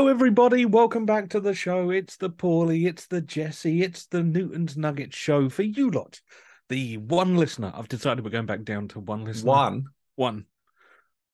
[0.00, 0.64] Hello, everybody.
[0.64, 1.90] Welcome back to the show.
[1.90, 6.22] It's the Paulie, it's the Jesse, it's the Newton's Nugget show for you lot.
[6.70, 7.70] The one listener.
[7.74, 9.50] I've decided we're going back down to one listener.
[9.50, 9.84] One.
[10.16, 10.46] One.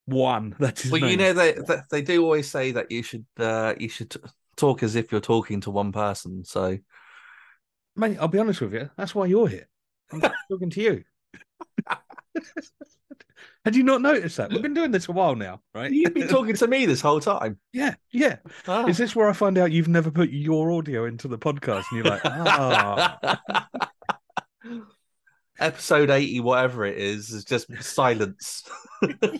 [0.06, 0.56] One.
[0.58, 3.74] That's his Well, you know they, they they do always say that you should uh,
[3.78, 4.18] you should t-
[4.56, 6.44] talk as if you're talking to one person.
[6.44, 6.76] So
[7.94, 8.90] Mate, I'll be honest with you.
[8.96, 9.68] That's why you're here.
[10.10, 11.04] I'm talking to you.
[13.66, 14.52] Had you not noticed that?
[14.52, 15.90] We've been doing this a while now, right?
[15.90, 17.58] you've been talking to me this whole time.
[17.72, 18.36] Yeah, yeah.
[18.68, 18.86] Ah.
[18.86, 21.96] Is this where I find out you've never put your audio into the podcast and
[21.98, 23.40] you're like, ah,
[25.58, 28.62] Episode eighty, whatever it is, is just silence.
[29.02, 29.34] the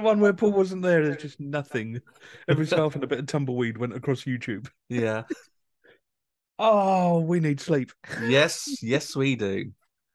[0.00, 2.00] one where Paul wasn't there, there's just nothing.
[2.48, 4.68] Every so often a bit of tumbleweed went across YouTube.
[4.88, 5.22] yeah.
[6.58, 7.92] Oh, we need sleep.
[8.24, 8.82] Yes.
[8.82, 9.72] Yes, we do.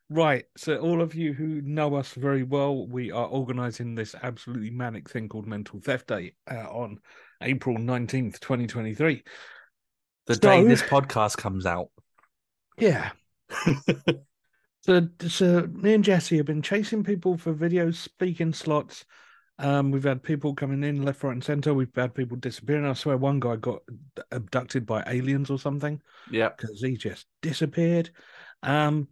[0.10, 0.46] Right.
[0.56, 5.10] So, all of you who know us very well, we are organizing this absolutely manic
[5.10, 7.00] thing called Mental Theft Day uh, on
[7.42, 9.24] April 19th, 2023.
[10.28, 11.90] The So- day this podcast comes out.
[12.78, 13.12] Yeah.
[14.82, 19.04] so, so, me and Jesse have been chasing people for video speaking slots.
[19.60, 21.74] Um, we've had people coming in left, right, and center.
[21.74, 22.86] We've had people disappearing.
[22.86, 23.80] I swear one guy got
[24.32, 26.00] abducted by aliens or something.
[26.32, 26.50] Yeah.
[26.56, 28.12] because he just disappeared.
[28.62, 29.08] Um,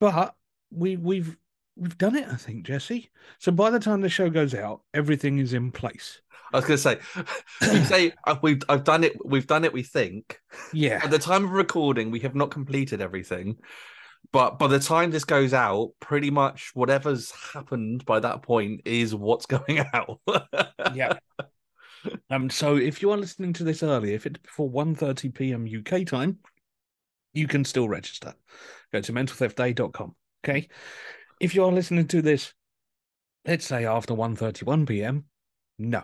[0.00, 0.34] but
[0.70, 1.36] we we've
[1.76, 3.10] we've done it, I think, Jesse.
[3.38, 6.20] So by the time the show goes out, everything is in place.
[6.52, 9.16] I was going to say, we say uh, we've I've done it.
[9.24, 9.72] We've done it.
[9.72, 10.40] We think
[10.72, 13.56] Yeah, at the time of recording, we have not completed everything.
[14.32, 19.14] But by the time this goes out, pretty much whatever's happened by that point is
[19.14, 20.20] what's going out.
[20.94, 21.14] yeah.
[22.30, 25.66] Um, so if you are listening to this early, if it's before 1.30 p.m.
[25.66, 26.38] UK time,
[27.32, 28.34] you can still register.
[28.92, 30.14] Go to mentaltheftday.com.
[30.44, 30.68] Okay.
[31.40, 32.52] If you are listening to this,
[33.46, 35.24] let's say after 1.31 p.m.,
[35.78, 36.02] no.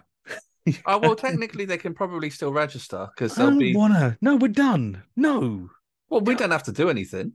[0.87, 3.77] oh well, technically they can probably still register because I they'll don't be.
[3.77, 4.17] wanna.
[4.21, 5.03] No, we're done.
[5.17, 5.69] No.
[6.09, 7.35] Well, we don't have to do anything.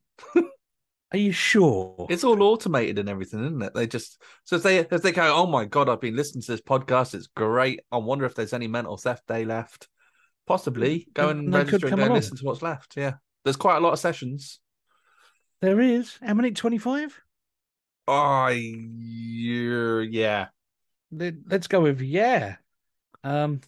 [1.14, 2.08] Are you sure?
[2.10, 3.74] It's all automated and everything, isn't it?
[3.74, 6.52] They just so if they if they go, oh my god, I've been listening to
[6.54, 7.14] this podcast.
[7.14, 7.82] It's great.
[7.92, 9.90] I wonder if there's any mental theft day left.
[10.48, 12.16] Possibly go and could register and go along.
[12.16, 12.96] listen to what's left.
[12.96, 14.60] Yeah, there's quite a lot of sessions.
[15.62, 16.18] There is.
[16.22, 16.52] How many?
[16.52, 17.22] 25?
[18.08, 20.48] Oh, yeah, yeah.
[21.12, 22.56] Let- Let's go with yeah.
[23.24, 23.62] Um,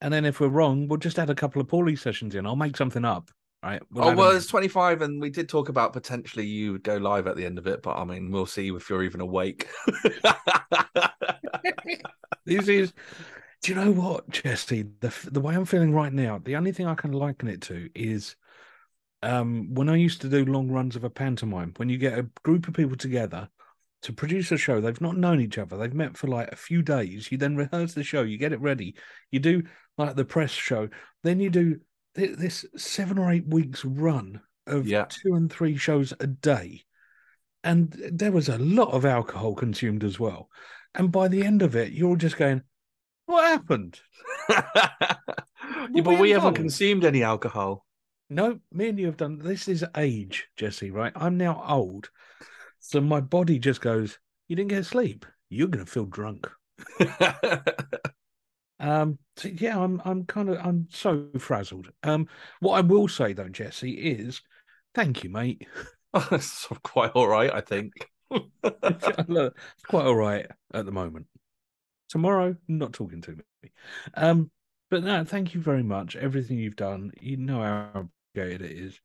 [0.00, 2.46] and then if we're wrong, we'll just add a couple of Paulie sessions in.
[2.46, 3.30] I'll make something up.
[3.62, 3.80] Right.
[3.90, 7.26] We'll oh well, it's 25, and we did talk about potentially you would go live
[7.26, 9.68] at the end of it, but I mean, we'll see if you're even awake.
[12.44, 12.92] This is.
[13.62, 14.82] Do you know what, Jesse?
[15.00, 17.90] The the way I'm feeling right now, the only thing I can liken it to
[17.94, 18.36] is,
[19.22, 21.72] um, when I used to do long runs of a pantomime.
[21.76, 23.48] When you get a group of people together
[24.02, 25.76] to produce a show, they've not known each other.
[25.76, 27.30] They've met for like a few days.
[27.32, 28.22] You then rehearse the show.
[28.22, 28.94] You get it ready.
[29.30, 29.62] You do
[29.98, 30.88] like the press show.
[31.22, 31.80] Then you do
[32.14, 35.06] thi- this seven or eight weeks run of Yeah.
[35.08, 36.84] two and three shows a day.
[37.64, 40.48] And there was a lot of alcohol consumed as well.
[40.94, 42.62] And by the end of it, you're just going,
[43.26, 43.98] What happened?
[44.48, 44.62] yeah,
[45.94, 47.85] but we we haven't consumed any alcohol.
[48.28, 51.12] No, me and you have done this is age, Jesse, right?
[51.14, 52.10] I'm now old.
[52.80, 55.26] So my body just goes, You didn't get sleep.
[55.48, 56.48] You're gonna feel drunk.
[58.78, 61.90] Um so yeah, I'm I'm kind of I'm so frazzled.
[62.02, 62.28] Um
[62.60, 64.42] what I will say though, Jesse, is
[64.94, 65.66] thank you, mate.
[66.32, 67.92] It's quite all right, I think.
[68.64, 71.26] It's quite all right at the moment.
[72.08, 73.70] Tomorrow, not talking to me.
[74.14, 74.50] Um,
[74.90, 76.16] but no, thank you very much.
[76.16, 78.08] Everything you've done, you know how
[78.42, 79.00] it is.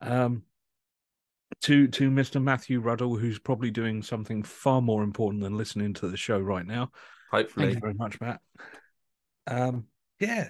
[0.00, 0.42] Um,
[1.62, 2.42] to to Mr.
[2.42, 6.66] Matthew Ruddle, who's probably doing something far more important than listening to the show right
[6.66, 6.90] now.
[7.30, 8.40] Hopefully, Thank you very much, Matt.
[9.46, 9.86] Um,
[10.18, 10.48] yeah,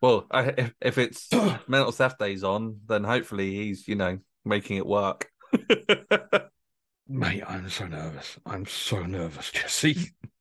[0.00, 1.28] Well, I, if, if it's
[1.68, 5.30] mental theft days on, then hopefully he's, you know, making it work.
[7.08, 8.38] Mate, I'm so nervous.
[8.46, 10.12] I'm so nervous, Jesse.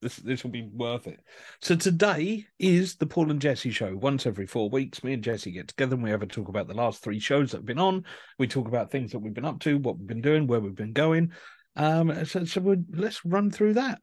[0.00, 1.20] this this will be worth it.
[1.60, 3.94] So today is the Paul and Jesse show.
[3.96, 6.68] Once every four weeks, me and Jesse get together and we have a talk about
[6.68, 8.04] the last three shows that have been on.
[8.38, 10.74] We talk about things that we've been up to, what we've been doing, where we've
[10.74, 11.32] been going.
[11.76, 14.00] Um, so so let's run through that.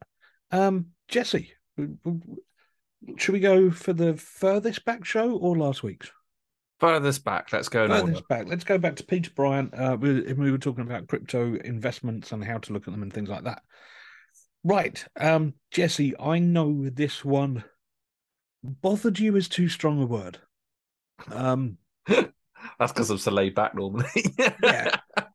[0.50, 1.52] Um, Jesse,
[3.16, 6.10] should we go for the furthest back show or last week's?
[6.80, 7.88] Furthest back, let's go.
[7.88, 8.46] Furthest back.
[8.46, 9.74] Let's go back to Peter Bryant.
[9.74, 13.12] Uh, we, we were talking about crypto investments and how to look at them and
[13.12, 13.62] things like that.
[14.64, 17.64] Right, um, Jesse, I know this one
[18.62, 20.38] bothered you is too strong a word.
[21.30, 24.06] Um, That's because I'm so laid back normally.
[24.62, 24.96] yeah.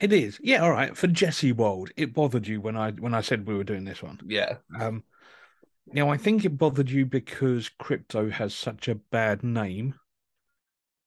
[0.00, 0.38] It is.
[0.42, 0.94] Yeah, all right.
[0.94, 4.02] For Jesse World, it bothered you when I when I said we were doing this
[4.02, 4.20] one.
[4.26, 4.56] Yeah.
[4.78, 5.04] Um
[5.86, 9.94] now I think it bothered you because crypto has such a bad name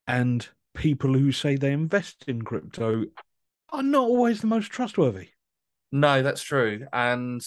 [0.07, 3.06] and people who say they invest in crypto
[3.69, 5.30] are not always the most trustworthy.
[5.92, 6.86] No, that's true.
[6.92, 7.42] And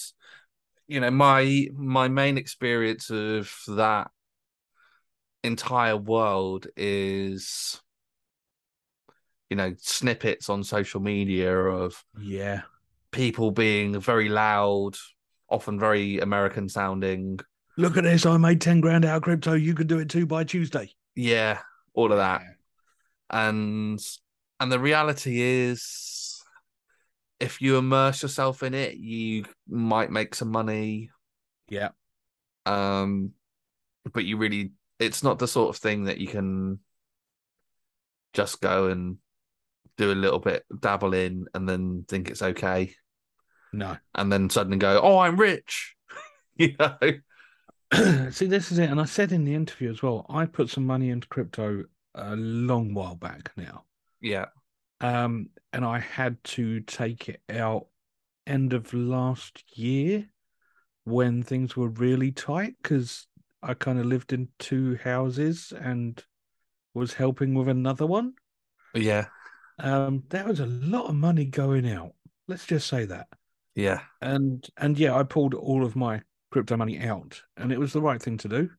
[0.89, 4.11] you know, my my main experience of that
[5.43, 7.81] entire world is
[9.49, 12.63] you know, snippets on social media of Yeah.
[13.11, 14.97] people being very loud,
[15.49, 17.41] often very American sounding.
[17.77, 19.55] Look at this, I made 10 grand out of crypto.
[19.55, 20.93] You could do it too by Tuesday.
[21.17, 21.59] Yeah,
[21.95, 22.43] all of that.
[23.31, 24.01] And
[24.61, 26.30] and the reality is
[27.41, 31.11] if you immerse yourself in it, you might make some money.
[31.69, 31.91] Yeah.
[32.67, 33.33] Um
[34.13, 36.79] but you really it's not the sort of thing that you can
[38.33, 39.19] just go and
[39.97, 42.95] do a little bit dabble in and then think it's okay
[43.73, 43.97] No.
[44.15, 45.97] and then suddenly go, "Oh, I'm rich."
[46.57, 46.99] you know.
[48.31, 48.91] See, this is it.
[48.91, 51.85] And I said in the interview as well, I put some money into crypto
[52.15, 53.85] a long while back now.
[54.21, 54.47] Yeah.
[55.01, 57.87] Um, and I had to take it out
[58.47, 60.29] end of last year
[61.05, 63.27] when things were really tight because
[63.63, 66.23] I kind of lived in two houses and
[66.95, 68.35] was helping with another one.
[68.95, 69.27] Yeah.
[69.79, 72.13] Um, there was a lot of money going out.
[72.49, 73.29] Let's just say that.
[73.75, 74.01] Yeah.
[74.21, 78.03] And and yeah, I pulled all of my crypto money out, and it was the
[78.03, 78.71] right thing to do,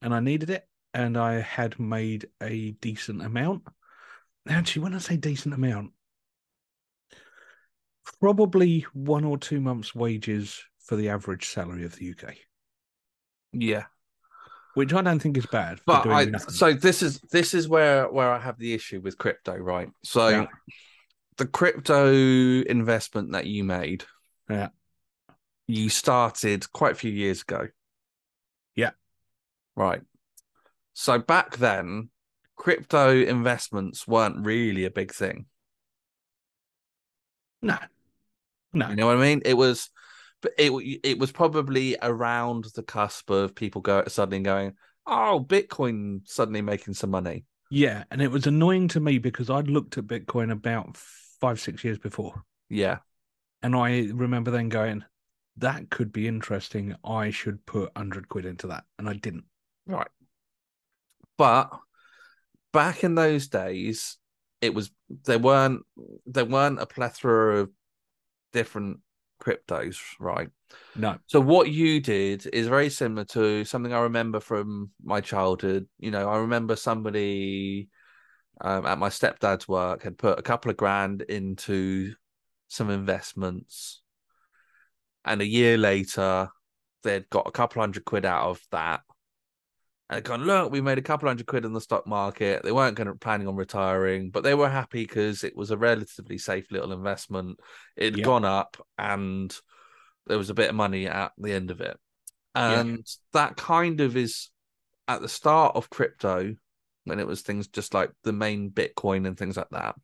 [0.00, 3.64] and I needed it, and I had made a decent amount.
[4.48, 5.92] Actually, when I say decent amount,
[8.20, 12.34] probably one or two months' wages for the average salary of the UK,
[13.52, 13.84] Yeah.
[14.74, 15.80] which I don't think is bad.
[15.86, 16.54] But I nothing.
[16.54, 19.90] so this is this is where where I have the issue with crypto, right?
[20.02, 20.46] So Yeah.
[21.36, 22.10] the crypto
[22.62, 24.04] investment that you made,
[24.48, 24.70] Yeah.
[25.66, 27.68] you started quite a few years ago.
[28.74, 28.92] Yeah.
[29.76, 30.02] Right.
[30.94, 32.08] So back then,
[32.58, 35.46] crypto investments weren't really a big thing.
[37.62, 37.78] no,
[38.72, 39.42] no, You know what I mean?
[39.44, 39.90] It was,
[40.42, 40.70] but it
[41.02, 44.74] it was probably around the cusp of people go suddenly going,
[45.06, 47.44] oh, Bitcoin suddenly making some money.
[47.70, 51.84] yeah, and it was annoying to me because I'd looked at Bitcoin about five, six
[51.84, 52.44] years before.
[52.68, 52.98] Yeah,
[53.62, 55.04] And I remember then going,
[55.56, 56.94] that could be interesting.
[57.04, 58.84] I should put 100 quid into that.
[58.98, 59.44] And I didn't.
[59.86, 60.08] right.
[61.36, 61.70] But
[62.72, 64.18] back in those days,
[64.60, 64.90] it was
[65.24, 65.82] there weren't
[66.26, 67.70] there weren't a plethora of
[68.52, 69.00] different
[69.42, 70.48] cryptos, right?
[70.96, 71.18] No.
[71.26, 75.86] So what you did is very similar to something I remember from my childhood.
[75.98, 77.88] You know, I remember somebody
[78.60, 82.14] um, at my stepdad's work had put a couple of grand into
[82.68, 84.02] some investments,
[85.24, 86.48] and a year later,
[87.02, 89.02] they'd got a couple hundred quid out of that.
[90.10, 92.62] And gone, look, we made a couple hundred quid in the stock market.
[92.62, 95.76] They weren't going to planning on retiring, but they were happy because it was a
[95.76, 97.60] relatively safe little investment.
[97.94, 98.24] It had Yeah.
[98.24, 99.54] gone up, and
[100.26, 101.98] there was a bit of money at the end of it.
[102.56, 102.80] Yeah.
[102.80, 104.48] And that kind of is
[105.06, 106.54] at the start of crypto,
[107.04, 109.94] when it was things just like the main Bitcoin and things like that.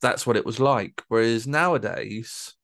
[0.00, 1.02] That's what it was like.
[1.08, 2.54] Whereas nowadays,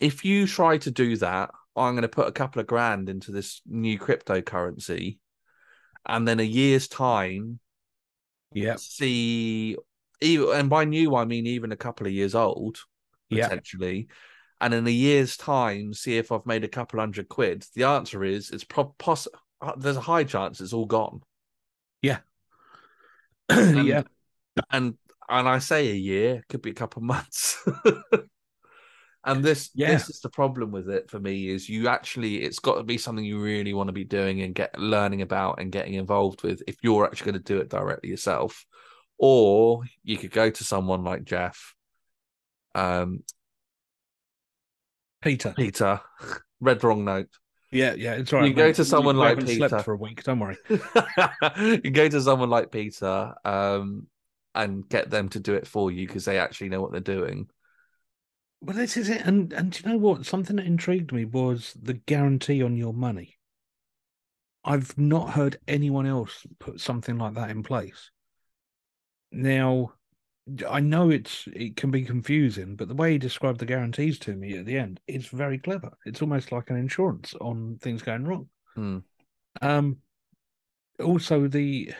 [0.00, 3.08] if you try to do that, oh, I'm going to put a couple of grand
[3.08, 5.18] into this new cryptocurrency,
[6.06, 7.58] and then a year's time,
[8.52, 9.76] yeah, see,
[10.20, 12.78] even, and by new, I mean even a couple of years old,
[13.30, 13.48] Yeah.
[13.48, 14.08] potentially.
[14.60, 17.66] And in a year's time, see if I've made a couple hundred quid.
[17.74, 19.26] The answer is it's pro- poss-
[19.60, 21.22] uh, there's a high chance it's all gone.
[23.48, 24.02] And- yeah.
[24.70, 24.94] And
[25.28, 27.58] and I say a year, could be a couple of months.
[29.24, 29.92] and this Yeah.
[29.92, 32.98] this is the problem with it for me is you actually it's got to be
[32.98, 36.62] something you really want to be doing and get learning about and getting involved with
[36.66, 38.64] if you're actually going to do it directly yourself.
[39.18, 41.74] Or you could go to someone like Jeff,
[42.74, 43.22] um,
[45.20, 45.54] Peter.
[45.56, 46.00] Peter,
[46.60, 47.28] read wrong note.
[47.70, 47.94] Yeah.
[47.94, 48.14] Yeah.
[48.14, 48.46] It's right.
[48.46, 49.78] You go to someone You like slept Peter.
[49.82, 50.22] for a week.
[50.24, 50.56] Don't worry.
[50.68, 54.08] you go to someone like Peter um,
[54.54, 57.48] and get them to do it for you because they actually know what they're doing.
[58.62, 59.22] Well, this is it.
[59.22, 60.24] And and do you know what?
[60.24, 63.36] Something that intrigued me was the guarantee on your money.
[64.64, 68.12] I've not heard anyone else put something like that in place.
[69.32, 69.94] Now,
[70.68, 74.36] I know it's it can be confusing, but the way he described the guarantees to
[74.36, 75.90] me at the end is very clever.
[76.06, 78.48] It's almost like an insurance on things going wrong.
[78.76, 78.98] Hmm.
[79.60, 79.98] Um,
[81.00, 81.92] also the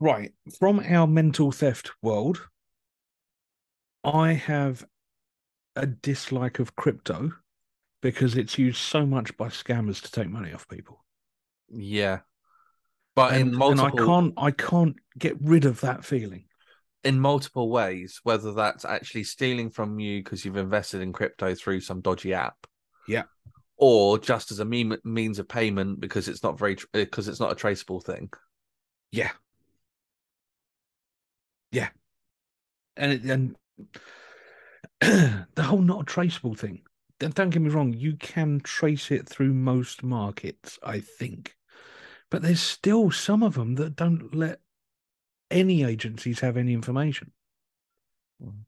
[0.00, 2.46] right from our mental theft world,
[4.04, 4.84] I have
[5.76, 7.32] a dislike of crypto
[8.02, 11.04] because it's used so much by scammers to take money off people.
[11.68, 12.20] Yeah.
[13.14, 16.46] But and, in multiple and I can't I can't get rid of that feeling.
[17.04, 21.80] in multiple ways, whether that's actually stealing from you because you've invested in crypto through
[21.80, 22.66] some dodgy app.
[23.08, 23.24] Yeah.
[23.76, 27.52] Or just as a meme, means of payment because it's not very because it's not
[27.52, 28.30] a traceable thing.
[29.10, 29.30] Yeah.
[31.72, 31.88] Yeah.
[32.96, 33.56] And it, and
[35.00, 36.82] the whole not traceable thing.
[37.18, 41.56] Don't get me wrong, you can trace it through most markets, I think.
[42.30, 44.60] But there's still some of them that don't let
[45.50, 47.30] any agencies have any information.
[48.42, 48.64] Mm.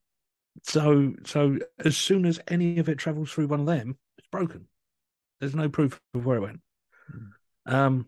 [0.63, 4.67] So so as soon as any of it travels through one of them, it's broken.
[5.41, 6.61] There's no proof of where it went.
[7.67, 8.07] Um,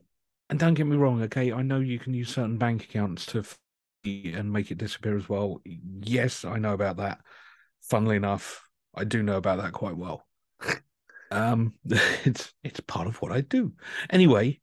[0.48, 3.42] and don't get me wrong, okay, I know you can use certain bank accounts to
[4.06, 5.60] and make it disappear as well.
[5.64, 7.18] Yes, I know about that.
[7.82, 10.26] Funnily enough, I do know about that quite well.
[11.30, 11.74] um,
[12.24, 13.72] it's it's part of what I do.
[14.10, 14.60] Anyway,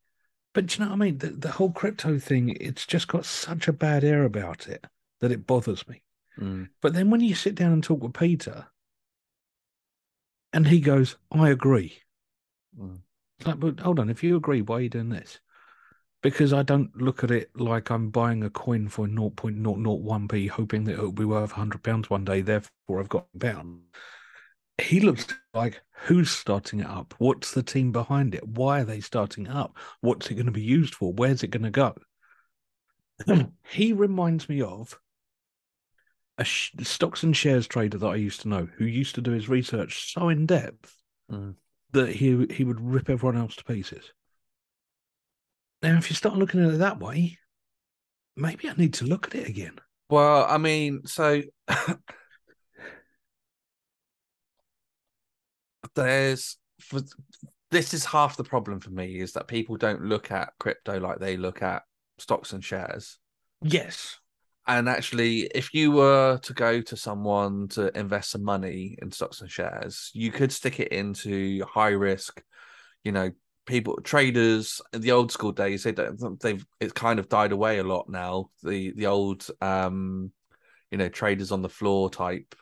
[0.53, 1.17] but do you know what I mean?
[1.17, 4.85] The, the whole crypto thing, it's just got such a bad air about it
[5.19, 6.03] that it bothers me.
[6.39, 6.69] Mm.
[6.81, 8.67] But then when you sit down and talk with Peter,
[10.51, 11.97] and he goes, I agree.
[12.79, 12.99] Mm.
[13.45, 15.39] Like, but hold on, if you agree, why are you doing this?
[16.23, 20.93] Because I don't look at it like I'm buying a coin for 0.001p, hoping that
[20.93, 23.81] it'll be worth £100 one day, therefore I've got a pound.
[24.81, 27.13] He looks like who's starting it up?
[27.19, 28.47] What's the team behind it?
[28.47, 29.77] Why are they starting it up?
[30.01, 31.13] What's it going to be used for?
[31.13, 31.95] Where's it going to go?
[33.69, 34.99] he reminds me of
[36.37, 39.31] a sh- stocks and shares trader that I used to know who used to do
[39.31, 40.97] his research so in depth
[41.31, 41.55] Mm.
[41.93, 44.11] that he he would rip everyone else to pieces.
[45.83, 47.37] Now, if you start looking at it that way,
[48.37, 49.75] maybe I need to look at it again.
[50.09, 51.41] Well, I mean, so
[55.95, 57.01] there's for
[57.69, 61.19] this is half the problem for me is that people don't look at crypto like
[61.19, 61.83] they look at
[62.17, 63.17] stocks and shares.
[63.61, 64.19] Yes.
[64.65, 69.41] And actually, if you were to go to someone to invest some money in stocks
[69.41, 72.41] and shares, you could stick it into high risk,
[73.03, 73.31] you know,
[73.65, 77.79] people traders in the old school days, they don't they've it's kind of died away
[77.79, 78.49] a lot now.
[78.63, 80.31] The the old um,
[80.91, 82.55] you know, traders on the floor type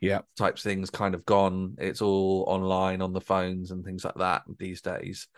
[0.00, 0.22] Yeah.
[0.36, 1.76] type things kind of gone.
[1.78, 5.28] It's all online on the phones and things like that these days.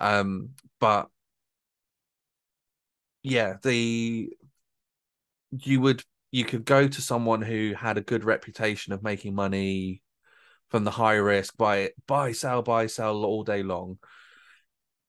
[0.00, 1.08] Um, but
[3.22, 4.30] yeah, the
[5.50, 10.02] you would you could go to someone who had a good reputation of making money
[10.70, 13.98] from the high risk buy buy sell buy sell all day long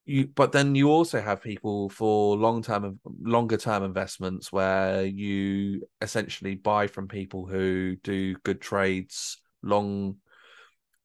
[0.05, 5.88] you but then you also have people for long term longer term investments where you
[6.01, 10.17] essentially buy from people who do good trades long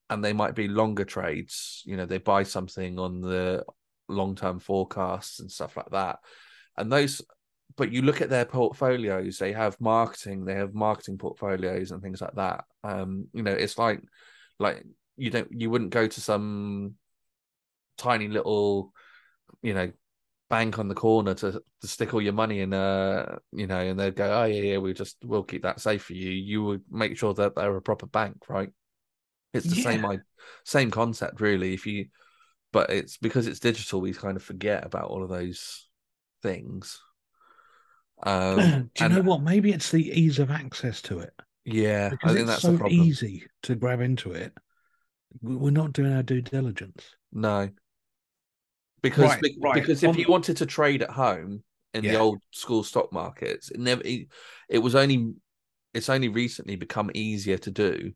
[0.08, 1.82] and they might be longer trades.
[1.84, 3.64] You know they buy something on the
[4.08, 6.18] long term forecasts and stuff like that.
[6.76, 7.20] And those
[7.76, 12.20] but you look at their portfolios they have marketing they have marketing portfolios and things
[12.20, 12.64] like that.
[12.82, 14.00] Um you know it's like
[14.58, 14.84] like
[15.16, 16.94] you don't you wouldn't go to some
[17.96, 18.92] tiny little
[19.62, 19.90] you know
[20.48, 23.98] bank on the corner to, to stick all your money in uh you know and
[23.98, 26.82] they'd go oh yeah yeah we just we'll keep that safe for you you would
[26.90, 28.70] make sure that they're a proper bank right
[29.52, 30.10] it's the same Yeah.
[30.10, 30.18] i
[30.64, 32.06] same concept really if you
[32.72, 35.88] but it's because it's digital we kind of forget about all of those
[36.42, 37.00] things
[38.22, 38.56] um
[38.94, 39.42] Do you and- know what?
[39.42, 41.32] Maybe it's the ease of access to it.
[41.64, 44.52] yeah i think that's so the problem easy to grab into it.
[45.42, 47.04] We're not doing our due diligence.
[47.32, 47.68] No.
[49.02, 49.74] Because Right, be- right.
[49.74, 51.62] because if you wanted to trade at home
[51.94, 54.28] in the old school stock markets, it never it,
[54.68, 55.34] it was only
[55.94, 58.12] it's only recently become easier to do.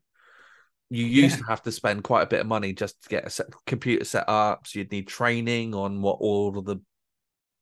[0.89, 1.43] You used Yeah.
[1.43, 4.03] to have to spend quite a bit of money just to get a set, computer
[4.05, 4.67] set up.
[4.67, 6.77] So you'd need training on what all of the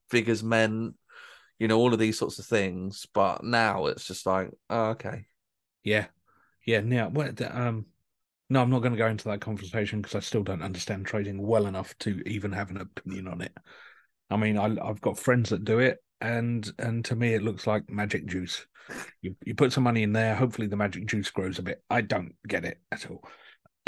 [0.09, 0.95] figures meant,
[1.59, 3.05] you know, all of these sorts of things.
[3.13, 5.25] But now it's just like, oh, okay,
[5.83, 6.07] Yeah.
[6.65, 6.81] Yeah.
[6.81, 7.85] Now, what, the, um,
[8.49, 11.45] no, I'm not going to go into that conversation because I still don't understand trading
[11.45, 13.55] well enough to even have an opinion on it.
[14.29, 17.67] I mean, I, I've got friends that do it, and and to me, it looks
[17.67, 18.65] like magic juice.
[19.21, 21.83] You you put some money in there, hopefully the magic juice grows a bit.
[21.89, 23.23] I don't get it at all.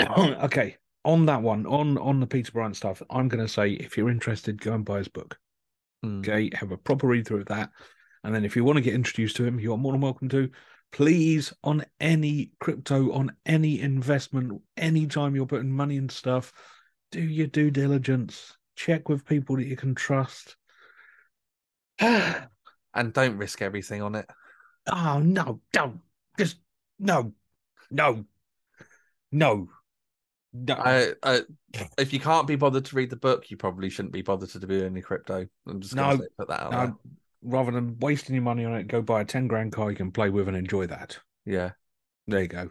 [0.00, 3.96] okay, on that one, on on the Peter Bryant stuff, I'm going to say if
[3.96, 5.38] you're interested, go and buy his book.
[6.02, 6.20] Hmm.
[6.20, 7.70] Okay, have a proper read through of that.
[8.24, 10.28] And then if you want to get introduced to him, you are more than welcome
[10.28, 10.50] to.
[10.92, 16.52] Please, on any crypto, on any investment, anytime you're putting money into stuff,
[17.10, 18.56] do your due diligence.
[18.76, 20.56] Check with people that you can trust.
[21.98, 24.26] and don't risk everything on it.
[24.90, 26.00] Oh no, don't.
[26.38, 26.56] Just
[26.98, 27.32] no.
[27.90, 28.24] no,
[29.30, 29.68] no,
[30.52, 30.74] no.
[30.74, 31.40] I, I,
[31.98, 34.58] if you can't be bothered to read the book, you probably shouldn't be bothered to
[34.58, 35.46] do any crypto.
[35.66, 36.94] I'm just gonna No, say- put that out no, there.
[37.42, 40.12] Rather than wasting your money on it, go buy a ten grand car you can
[40.12, 41.18] play with and enjoy that.
[41.44, 41.72] Yeah.
[42.26, 42.70] There you go.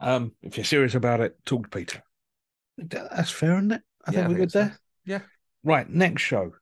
[0.00, 2.02] Um, if you're serious about it, talk to Peter.
[2.78, 3.82] That's fair, isn't it?
[4.06, 4.60] I Yeah, think we're good so.
[4.60, 4.78] there.
[5.04, 5.22] Yeah.
[5.64, 6.54] Right, next show.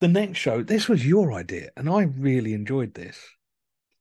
[0.00, 3.18] The next show, this was your idea, and I really enjoyed this.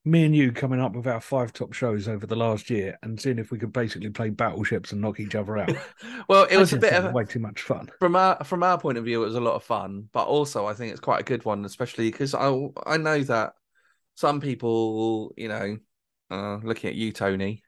[0.04, 3.22] Me and you coming up with our five top shows over the last year and
[3.22, 5.72] seeing if we could basically play battleships and knock each other out.
[6.28, 7.90] Well, it was a bit of way too much fun.
[8.00, 10.66] from our from our point of view, it was a lot of fun, but also
[10.66, 12.52] I think it's quite a good one, especially because I
[12.86, 13.54] I know that
[14.16, 15.78] some people, you know,
[16.30, 17.64] uh, looking at you, Tony,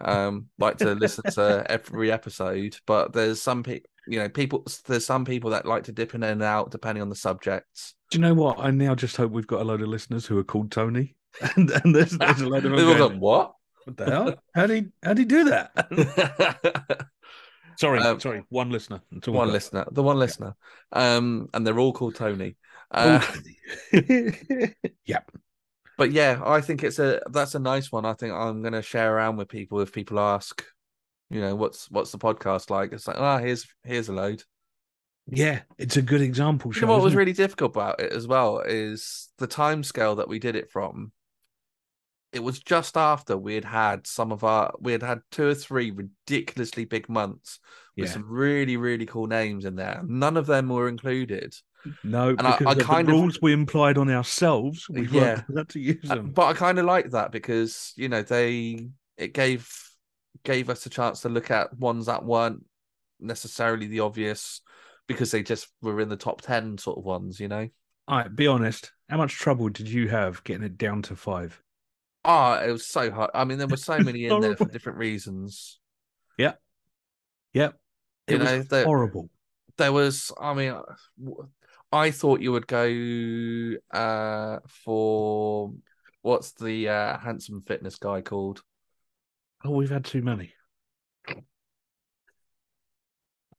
[0.00, 4.64] um, like to listen to every episode, but there's some people, you know, people.
[4.86, 7.94] There's some people that like to dip in and out depending on the subjects.
[8.10, 8.58] Do you know what?
[8.58, 11.16] I now just hope we've got a load of listeners who are called Tony.
[11.56, 13.52] And, and there's, there's a load of them They've going, what?
[13.84, 14.34] what the hell?
[14.54, 17.06] How do you, how do you do that?
[17.78, 19.00] sorry, Um, sorry, one listener.
[19.12, 19.52] That's one got.
[19.52, 20.56] listener, the one listener,
[20.92, 22.56] um, and they're all called Tony.
[22.90, 23.20] Uh,
[23.94, 24.68] Oh.
[25.04, 25.30] yep.
[25.98, 28.04] but yeah, I think it's a that's a nice one.
[28.06, 30.64] I think I'm gonna share around with people if people ask,
[31.30, 32.92] you know, what's what's the podcast like?
[32.92, 34.42] It's like, ah, here's here's a load.
[35.30, 36.72] Yeah, it's a good example.
[36.74, 37.16] You know what was it?
[37.18, 41.12] really difficult about it as well is the time scale that we did it from.
[42.32, 45.54] It was just after we had had some of our we had had two or
[45.54, 47.58] three ridiculously big months
[47.96, 48.12] with Yeah.
[48.12, 50.02] some really really cool names in there.
[50.06, 51.54] None of them were included.
[52.04, 55.06] No, And I- because I of kind the of- rules we implied on ourselves, we
[55.08, 55.20] Yeah.
[55.36, 56.32] weren't allowed to use Uh, them.
[56.32, 59.72] But I kind of like that because you know they it gave
[60.44, 62.64] gave us a chance to look at ones that weren't
[63.20, 64.60] necessarily the obvious
[65.06, 67.40] because they just were in the top ten sort of ones.
[67.40, 67.68] You know,
[68.06, 68.92] All right, be honest.
[69.08, 71.62] How much trouble did you have getting it down to five?
[72.28, 73.32] Oh, it was so hard.
[73.34, 75.80] I mean, there were so many in there for different reasons.
[76.38, 76.60] Yep.
[78.28, 79.30] It You was know, there, horrible.
[79.78, 80.32] there was.
[80.40, 80.74] I mean,
[81.92, 85.72] I thought you would go uh for
[86.22, 88.62] what's the uh handsome fitness guy called?
[89.64, 90.54] Oh, we've had too many.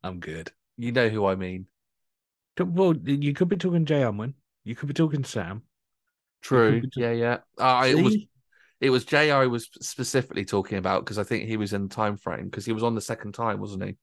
[0.04, 0.52] I'm good.
[0.78, 1.68] You know who I mean.
[2.60, 4.36] Well, you could be talking Jay Unwin.
[4.64, 5.64] You could be talking Sam.
[6.42, 6.82] True.
[6.82, 7.38] could Yeah, yeah.
[7.58, 8.30] Uh, it was See?
[8.82, 11.96] It was Jay I was specifically talking about because I think he was in the
[11.96, 13.98] time frame because he was on the second time, wasn't he?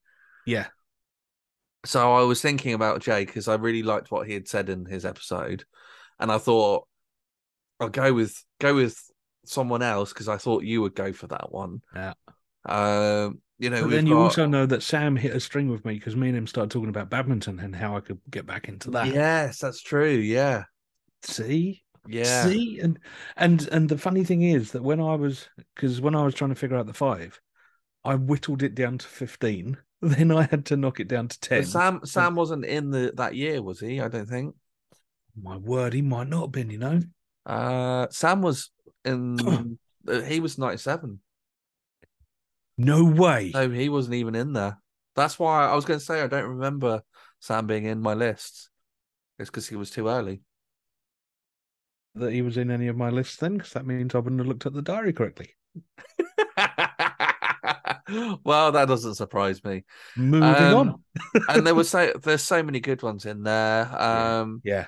[0.46, 0.66] Yeah.
[1.84, 4.84] So I was thinking about Jay because I really liked what he had said in
[4.86, 5.64] his episode,
[6.18, 6.86] and I thought
[7.80, 8.98] I'll go with go with
[9.44, 11.82] someone else because I thought you would go for that one.
[11.94, 12.14] Yeah.
[12.64, 15.94] Um, you know, then you got- also know that Sam hit a string with me
[15.94, 18.90] because me and him started talking about badminton and how I could get back into
[18.90, 19.06] that.
[19.06, 20.10] Yes, that's true.
[20.10, 20.64] Yeah,
[21.22, 21.82] See?
[22.08, 22.44] Yeah.
[22.44, 22.78] See?
[22.80, 22.98] And
[23.36, 26.50] and and the funny thing is that when I was because when I was trying
[26.50, 27.40] to figure out the five,
[28.04, 29.78] I whittled it down to fifteen.
[30.02, 31.62] Then I had to knock it down to ten.
[31.62, 33.98] But Sam Sam wasn't in the that year, was he?
[33.98, 34.54] I don't think.
[35.40, 37.00] My word, he might not have been, you know.
[37.46, 38.70] Uh, Sam was
[39.06, 39.78] in.
[40.26, 41.20] he was ninety seven.
[42.76, 43.52] No way.
[43.54, 44.78] No, he wasn't even in there.
[45.14, 47.02] That's why I was going to say I don't remember
[47.40, 48.68] Sam being in my list.
[49.38, 50.42] It's because he was too early.
[52.16, 54.48] That he was in any of my lists then, because that means I wouldn't have
[54.48, 55.54] looked at the diary correctly.
[58.44, 59.84] well, that doesn't surprise me.
[60.16, 61.04] Moving Um, on.
[61.48, 63.86] And there was so there's so many good ones in there.
[64.12, 64.40] Yeah.
[64.40, 64.86] Um, Yeah.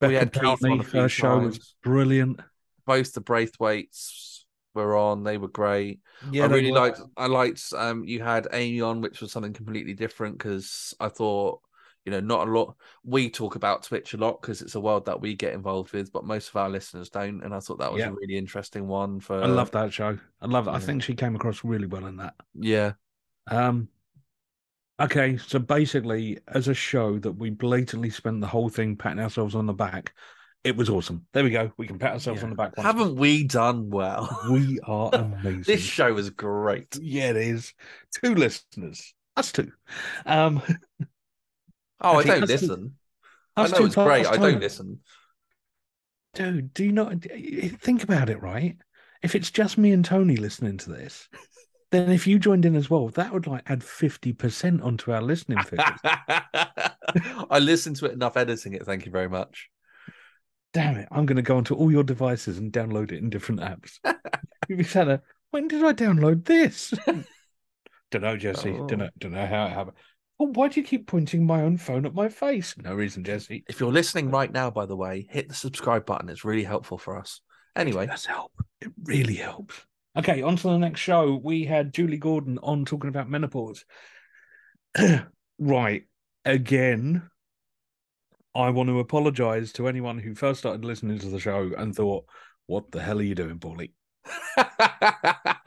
[0.00, 2.40] we Becca had Keith on Downey, a her show was brilliant.
[2.86, 5.24] both the Braithwaites were on.
[5.24, 6.00] They were great.
[6.30, 6.78] Yeah, I really were.
[6.80, 7.00] liked.
[7.16, 7.72] I liked.
[7.76, 11.60] Um, you had Amy on, which was something completely different because I thought,
[12.08, 12.74] you know, not a lot.
[13.04, 16.10] We talk about Twitch a lot because it's a world that we get involved with,
[16.10, 17.42] but most of our listeners don't.
[17.42, 18.08] And I thought that was Yeah.
[18.08, 19.20] a really interesting one.
[19.20, 20.18] For I love that show.
[20.40, 20.70] I love it.
[20.70, 22.32] I think she came across really well in that.
[22.54, 22.92] Yeah,
[23.50, 23.88] Um,
[24.98, 29.54] okay, so basically, as a show that we blatantly spent the whole thing patting ourselves
[29.54, 30.14] on the back,
[30.64, 31.26] it was awesome.
[31.34, 31.72] There we go.
[31.76, 32.44] We can pat ourselves Yeah.
[32.44, 32.76] on the back.
[32.78, 34.28] haven't we done well?
[34.50, 35.62] we are amazing?
[35.66, 36.96] this show is great.
[36.96, 37.74] yeah, it is.
[38.24, 39.70] Two listeners, us two.
[40.26, 40.60] Um,
[42.00, 42.94] Oh, Actually, I don't us two- listen.
[43.56, 44.26] I know it's great.
[44.26, 44.60] I don't time.
[44.60, 45.00] listen.
[46.34, 46.72] dude.
[46.74, 47.24] Do you not
[47.80, 48.40] think about it?
[48.40, 48.76] Right?
[49.22, 51.28] If it's just me and Tony listening to this,
[51.90, 55.22] then if you joined in as well, that would like add fifty percent onto our
[55.22, 55.98] listening figures.
[57.50, 58.84] I listened to it enough editing it.
[58.84, 59.70] Thank you very much.
[60.72, 61.08] Damn it!
[61.10, 63.98] I'm going to go onto all your devices and download it in different apps.
[64.68, 65.22] You'll be sat.
[65.50, 66.92] When did I download this?
[68.10, 68.70] don't know, Jesse.
[68.70, 68.86] Oh.
[68.86, 69.10] Don't know.
[69.18, 69.96] Don't know how it happened.
[70.40, 72.76] Oh, why do you keep pointing my own phone at my face?
[72.78, 73.64] No reason, Jesse.
[73.68, 76.28] If you're listening right now, by the way, hit the subscribe button.
[76.28, 77.40] It's really helpful for us.
[77.74, 78.52] Anyway, It does help.
[78.80, 79.74] It really helps.
[80.16, 81.40] Okay, on to the next show.
[81.42, 83.84] We had Julie Gordon on talking about menopause.
[85.58, 86.04] right.
[86.44, 87.28] Again,
[88.54, 92.24] I want to apologize to anyone who first started listening to the show and thought,
[92.66, 93.92] what the hell are you doing, Paulie?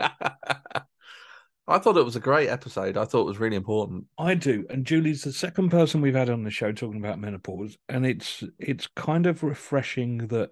[1.71, 2.97] I thought it was a great episode.
[2.97, 4.05] I thought it was really important.
[4.17, 4.65] I do.
[4.69, 7.77] And Julie's the second person we've had on the show talking about menopause.
[7.89, 10.49] And it's it's kind of refreshing that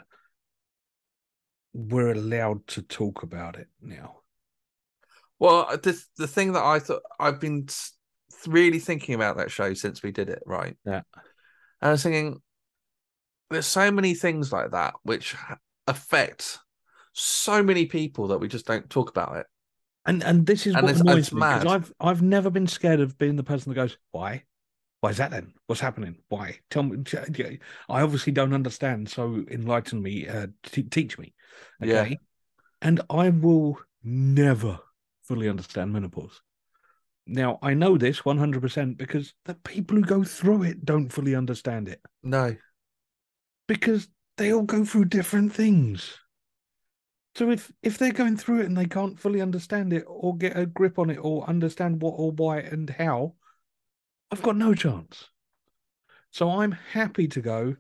[1.74, 4.18] we're allowed to talk about it now.
[5.40, 7.68] Well, the the thing that I thought I've been
[8.48, 10.78] really thinking about that show since we did it, right?
[10.86, 11.02] Yeah.
[11.82, 12.42] And I was thinking,
[13.50, 15.36] there's so many things like that which
[15.88, 16.60] affect
[17.14, 19.46] so many people that we just don't talk about it.
[20.10, 23.16] And and this is and what annoys me because I've I've never been scared of
[23.20, 24.44] being the person that goes, why?
[25.02, 25.54] Why is that then?
[25.68, 26.18] What's happening?
[26.30, 26.58] Why?
[26.72, 27.04] Tell me.
[27.88, 29.08] I obviously don't understand.
[29.08, 30.28] So enlighten me.
[30.28, 31.36] Uh, t- teach me.
[31.84, 32.10] Okay.
[32.10, 32.16] Yeah.
[32.82, 34.80] And I will never
[35.22, 36.42] fully understand menopause.
[37.28, 41.14] Now I know this one hundred percent because the people who go through it don't
[41.14, 42.02] fully understand it.
[42.24, 42.56] No.
[43.68, 46.18] Because they all go through different things.
[47.40, 50.58] So if if they're going through it and they can't fully understand it or get
[50.58, 53.36] a grip on it or understand what or why and how,
[54.30, 55.30] I've got no chance.
[56.32, 57.78] So I'm happy to go.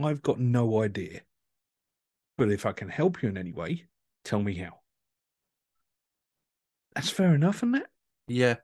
[0.00, 1.22] I've got no idea.
[2.38, 3.86] But if I can help you in any way,
[4.22, 4.78] tell me how.
[6.94, 7.86] That's fair enough, isn't it?
[8.28, 8.58] Yeah,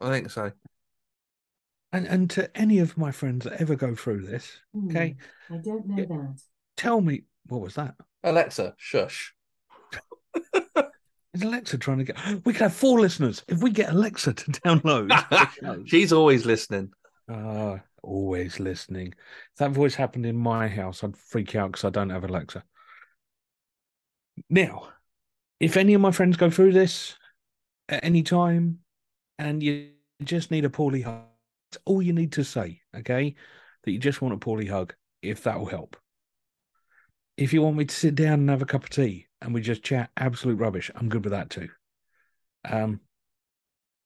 [0.00, 0.52] I think so.
[1.92, 5.16] And and to any of my friends that ever go through this, mm, okay,
[5.50, 6.40] I don't know that.
[6.78, 7.94] Tell me what was that?
[8.24, 9.35] Alexa, shush.
[11.36, 12.16] Is Alexa trying to get?
[12.46, 15.86] We could have four listeners if we get Alexa to download.
[15.86, 16.92] She's always listening.
[17.30, 19.08] Uh, always listening.
[19.08, 22.64] If that voice happened in my house, I'd freak out because I don't have Alexa.
[24.48, 24.88] Now,
[25.60, 27.16] if any of my friends go through this
[27.88, 28.78] at any time
[29.38, 29.90] and you
[30.22, 31.24] just need a Paulie hug,
[31.70, 33.34] that's all you need to say, okay?
[33.84, 35.96] That you just want a Paulie hug, if that will help.
[37.36, 39.60] If you want me to sit down and have a cup of tea, and we
[39.60, 41.68] just chat absolute rubbish, I'm good with that too.
[42.68, 43.00] Um,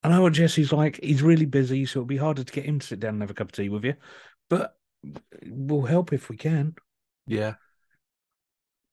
[0.03, 0.99] I know what Jesse's like.
[1.03, 3.31] He's really busy, so it'll be harder to get him to sit down and have
[3.31, 3.95] a cup of tea with you,
[4.49, 4.75] but
[5.47, 6.75] we'll help if we can.
[7.27, 7.55] Yeah.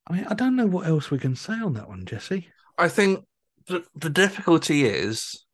[0.08, 2.48] I mean, I don't know what else we can say on that one, Jesse.
[2.78, 3.26] I think
[3.68, 5.46] the, the difficulty is,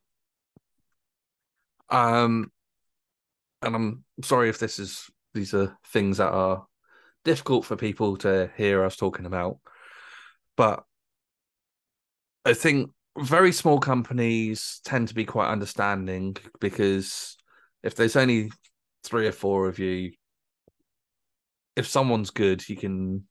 [1.90, 2.52] um,
[3.62, 6.66] and I'm sorry if this is these are things that are
[7.24, 9.58] difficult for people to hear us talking about.
[10.56, 10.84] But
[12.46, 17.38] I think very small companies tend to be quite understanding because
[17.84, 18.52] if there's only
[19.04, 20.12] three or four of you,
[21.76, 23.24] if someone's good, you can.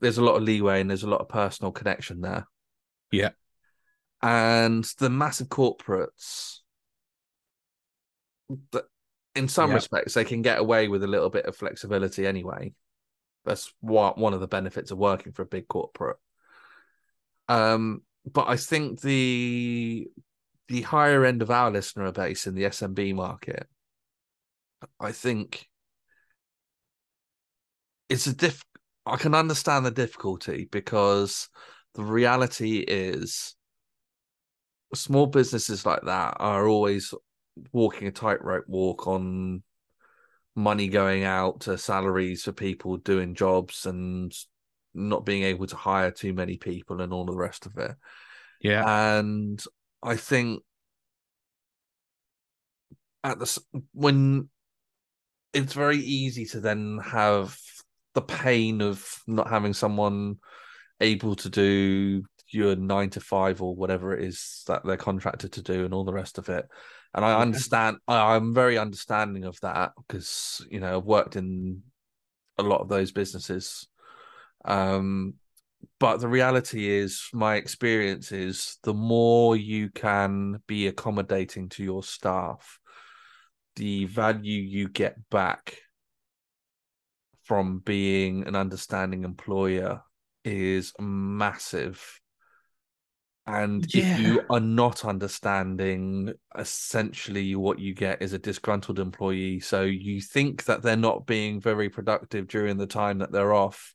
[0.00, 2.46] There's a lot of leeway and there's a lot of personal connection there.
[3.10, 3.30] Yeah.
[4.22, 6.58] And the massive corporates,
[9.34, 9.74] in some yeah.
[9.74, 12.72] respects, they can get away with a little bit of flexibility anyway.
[13.44, 16.18] That's what one of the benefits of working for a big corporate.
[17.48, 20.06] Um, but I think the
[20.68, 23.66] the higher end of our listener base in the SMB market,
[25.00, 25.68] I think
[28.08, 28.64] it's a diff.
[29.04, 31.48] I can understand the difficulty because
[31.94, 33.56] the reality is
[34.94, 37.12] small businesses like that are always
[37.72, 39.62] walking a tightrope walk on
[40.54, 44.34] money going out to salaries for people doing jobs and
[44.94, 47.92] not being able to hire too many people and all the rest of it.
[48.60, 49.18] Yeah.
[49.18, 49.62] And
[50.02, 50.62] I think
[53.24, 53.58] at the
[53.92, 54.48] when
[55.52, 57.56] it's very easy to then have
[58.14, 60.36] the pain of not having someone
[61.00, 65.62] able to do your nine to five or whatever it is that they're contracted to
[65.62, 66.66] do and all the rest of it
[67.14, 67.98] and I understand.
[68.08, 71.82] I, I'm very understanding of that because you know I've worked in
[72.58, 73.86] a lot of those businesses.
[74.64, 75.34] Um,
[75.98, 82.02] but the reality is, my experience is the more you can be accommodating to your
[82.02, 82.78] staff,
[83.76, 85.76] the value you get back
[87.44, 90.02] from being an understanding employer
[90.44, 92.20] is massive
[93.46, 94.14] and yeah.
[94.14, 99.58] if you are not understanding, essentially what you get is a disgruntled employee.
[99.58, 103.94] So you think that they're not being very productive during the time that they're off.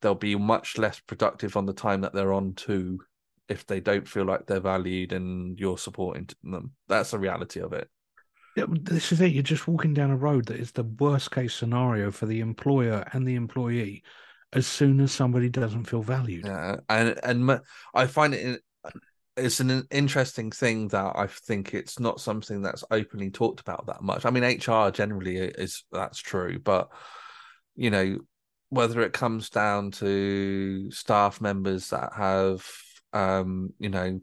[0.00, 3.00] They'll be much less productive on the time that they're on too,
[3.48, 6.72] if they don't feel like they're valued and you're supporting them.
[6.88, 7.88] That's the reality of it.
[8.56, 9.32] Yeah, this is it.
[9.32, 13.04] You're just walking down a road that is the worst case scenario for the employer
[13.12, 14.02] and the employee
[14.54, 16.46] as soon as somebody doesn't feel valued.
[16.46, 17.60] Yeah, and and
[17.94, 18.62] I find it
[19.36, 24.02] it's an interesting thing that I think it's not something that's openly talked about that
[24.02, 24.24] much.
[24.24, 26.90] I mean, HR generally is that's true, but
[27.74, 28.18] you know,
[28.70, 32.66] whether it comes down to staff members that have,
[33.12, 34.20] um, you know,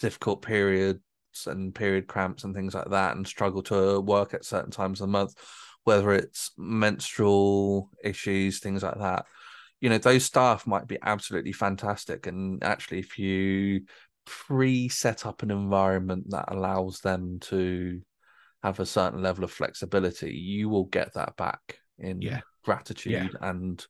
[0.00, 1.00] difficult periods
[1.46, 5.08] and period cramps and things like that, and struggle to work at certain times of
[5.08, 5.34] the month,
[5.84, 9.26] whether it's menstrual issues, things like that.
[9.80, 12.26] You know, those staff might be absolutely fantastic.
[12.26, 13.82] And actually, if you
[14.24, 18.00] pre-set up an environment that allows them to
[18.62, 22.40] have a certain level of flexibility, you will get that back in yeah.
[22.64, 23.48] gratitude yeah.
[23.48, 23.86] and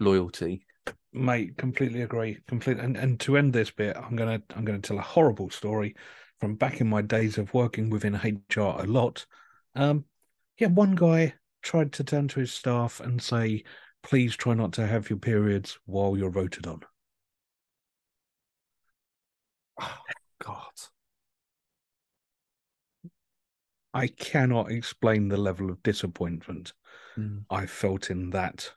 [0.00, 0.66] loyalty.
[1.12, 2.38] Mate, completely agree.
[2.46, 2.84] Completely.
[2.84, 5.94] And and to end this bit, I'm gonna I'm gonna tell a horrible story
[6.40, 9.26] from back in my days of working within HR a lot.
[9.74, 10.04] Um,
[10.58, 13.64] yeah, one guy tried to turn to his staff and say,
[14.02, 16.80] "Please try not to have your periods while you're voted on."
[19.80, 19.98] Oh,
[20.44, 20.72] God.
[23.94, 26.72] I cannot explain the level of disappointment
[27.18, 27.42] mm.
[27.50, 28.70] I felt in that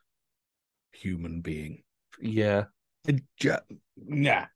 [0.92, 1.82] human being.
[2.20, 2.64] Yeah.
[3.96, 4.46] Yeah.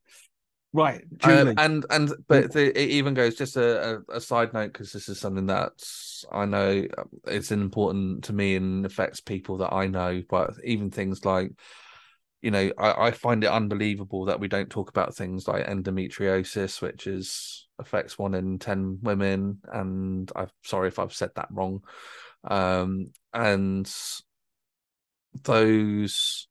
[0.72, 1.04] Right.
[1.22, 4.92] Uh, and and but the, it even goes just a, a, a side note because
[4.92, 5.72] this is something that
[6.30, 10.22] I know um, it's important to me and affects people that I know.
[10.28, 11.52] But even things like
[12.46, 16.80] you know, I, I find it unbelievable that we don't talk about things like endometriosis,
[16.80, 21.82] which is affects one in ten women, and I'm sorry if I've said that wrong.
[22.44, 23.92] Um, and
[25.42, 26.46] those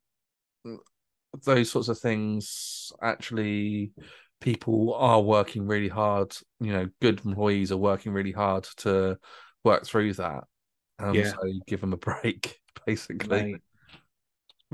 [1.46, 3.94] those sorts of things actually
[4.42, 9.18] people are working really hard you know good employees are working really hard to
[9.64, 10.44] work through that
[11.00, 11.32] um, yeah.
[11.32, 13.62] so give them a break basically Mate,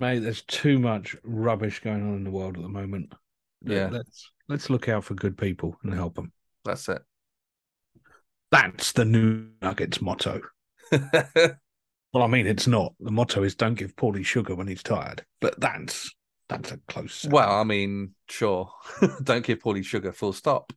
[0.02, 3.14] there's too much rubbish going on in the world at the moment.
[3.64, 3.90] Yeah.
[3.92, 6.32] Let's let's look out for good people and help them.
[6.66, 7.02] That's it.
[8.52, 10.42] That's the new Nuggets motto.
[10.92, 11.54] well,
[12.16, 12.94] I mean, it's not.
[13.00, 16.14] The motto is "Don't give Paulie sugar when he's tired." But that's
[16.50, 17.26] that's a close.
[17.30, 18.70] Well, I mean, sure.
[19.24, 20.12] Don't give Paulie sugar.
[20.12, 20.74] Full stop.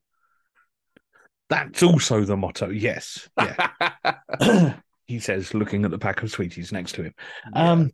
[1.51, 2.71] That's also the motto.
[2.71, 3.29] Yes.
[3.39, 4.15] Yeah.
[5.07, 7.15] he says, looking at the pack of sweeties next to him.
[7.55, 7.73] Yeah.
[7.73, 7.91] Um,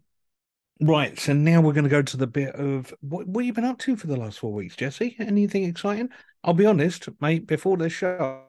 [0.82, 3.64] Right, so now we're going to go to the bit of what what have been
[3.64, 5.14] up to for the last four weeks, Jesse?
[5.18, 6.08] Anything exciting?
[6.42, 7.46] I'll be honest, mate.
[7.46, 8.40] Before this show,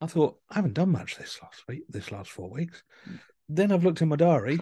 [0.00, 2.82] I thought I haven't done much this last week, this last four weeks.
[3.48, 4.58] Then I've looked in my diary.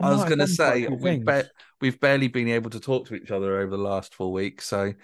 [0.00, 3.16] I, I was going to say we've, ba- we've barely been able to talk to
[3.16, 4.64] each other over the last four weeks.
[4.64, 4.94] So,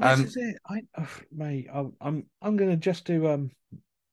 [0.00, 0.56] um, this is it.
[0.66, 3.50] I, oh, mate, I, I'm I'm going to just do um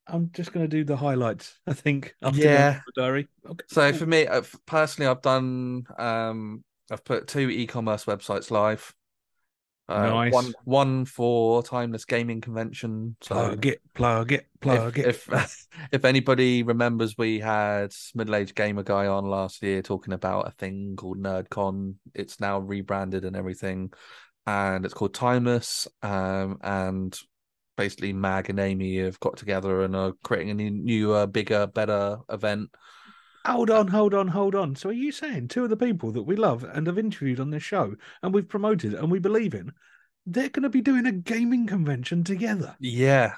[0.08, 1.58] I'm just going to do the highlights.
[1.66, 2.14] I think.
[2.32, 2.80] Yeah.
[2.96, 3.28] Diary.
[3.48, 3.64] Okay.
[3.68, 5.84] So for me, uh, personally, I've done.
[5.98, 8.94] Um, I've put two e-commerce websites live.
[9.88, 10.32] Uh, nice.
[10.32, 13.16] One, one for Timeless Gaming Convention.
[13.22, 15.32] So plug it, plug it, plug if, it.
[15.32, 20.50] If if anybody remembers, we had middle-aged gamer guy on last year talking about a
[20.52, 21.94] thing called NerdCon.
[22.14, 23.92] It's now rebranded and everything,
[24.46, 25.88] and it's called Timeless.
[26.02, 27.18] Um, and
[27.78, 31.66] basically Mag and Amy have got together and are creating a new, newer, uh, bigger,
[31.68, 32.68] better event.
[33.46, 34.74] Hold on, hold on, hold on.
[34.74, 37.50] So are you saying two of the people that we love and have interviewed on
[37.50, 39.72] this show and we've promoted and we believe in,
[40.26, 42.76] they're going to be doing a gaming convention together?
[42.80, 43.34] Yeah.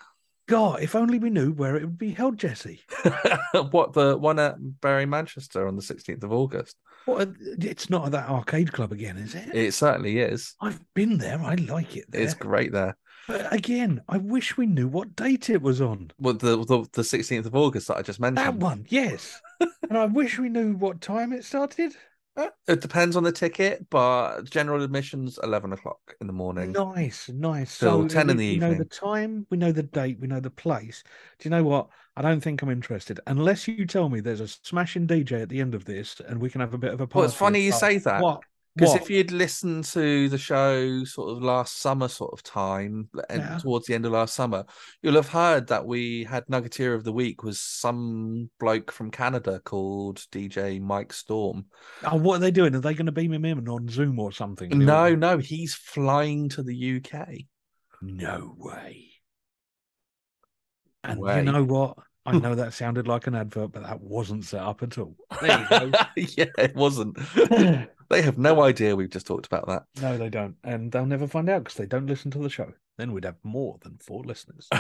[0.49, 2.81] God, if only we knew where it would be held, Jesse.
[3.71, 6.77] what the one at Bury Manchester on the sixteenth of August?
[7.05, 7.29] What?
[7.39, 9.55] It's not at that arcade club again, is it?
[9.55, 10.57] It certainly is.
[10.61, 11.41] I've been there.
[11.41, 12.07] I like it.
[12.09, 12.21] There.
[12.21, 12.97] It's great there.
[13.31, 16.11] But again, I wish we knew what date it was on.
[16.19, 18.45] Well, the the, 16th of August that I just mentioned.
[18.45, 19.41] That one, yes.
[19.61, 21.95] and I wish we knew what time it started.
[22.37, 26.73] Uh, it depends on the ticket, but general admissions eleven o'clock in the morning.
[26.73, 27.79] Nice, nice.
[27.79, 28.69] Till so ten we, in the we evening.
[28.71, 31.05] We know the time, we know the date, we know the place.
[31.39, 31.89] Do you know what?
[32.17, 35.61] I don't think I'm interested unless you tell me there's a smashing DJ at the
[35.61, 37.07] end of this, and we can have a bit of a.
[37.07, 37.19] Party.
[37.21, 38.23] Well, it's funny you say that.
[38.23, 38.43] What?
[38.77, 43.41] Because if you'd listened to the show sort of last summer, sort of time, and
[43.41, 43.59] yeah.
[43.59, 44.65] towards the end of last summer,
[45.03, 49.61] you'll have heard that we had Nuggeteer of the Week was some bloke from Canada
[49.65, 51.67] called DJ Mike Storm.
[52.05, 52.75] Oh, what are they doing?
[52.75, 54.71] Are they going to beam him in on Zoom or something?
[54.71, 57.29] No, no, he's flying to the UK.
[58.01, 59.11] No way.
[61.03, 61.45] And way.
[61.45, 61.99] you know what?
[62.25, 65.17] I know that sounded like an advert, but that wasn't set up at all.
[65.41, 65.93] There you go.
[66.17, 67.19] yeah, it wasn't.
[68.11, 69.85] They have no idea we've just talked about that.
[70.03, 70.57] No, they don't.
[70.65, 72.73] And they'll never find out because they don't listen to the show.
[72.99, 74.69] Then we'd have more than four listeners.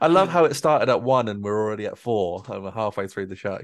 [0.00, 3.08] I love how it started at one and we're already at four and we're halfway
[3.08, 3.58] through the show.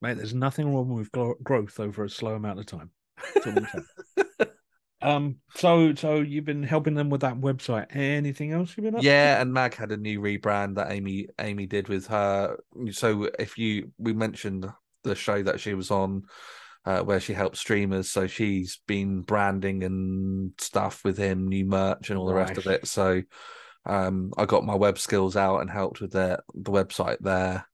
[0.00, 2.90] Mate, there's nothing wrong with growth over a slow amount of time.
[3.34, 4.50] That's all I'm saying.
[5.02, 5.36] um.
[5.54, 7.94] So so you've been helping them with that website.
[7.96, 9.00] Anything else you've been up?
[9.00, 9.06] to?
[9.06, 12.58] Yeah, and Mag had a new rebrand that Amy Amy did with her.
[12.90, 14.66] So if you we mentioned
[15.02, 16.24] the show that she was on,
[16.86, 22.10] uh, where she helps streamers, so she's been branding and stuff with him, new merch
[22.10, 22.86] and all the rest of it.
[22.86, 23.22] So
[23.84, 27.66] um, I got my web skills out and helped with the the website there.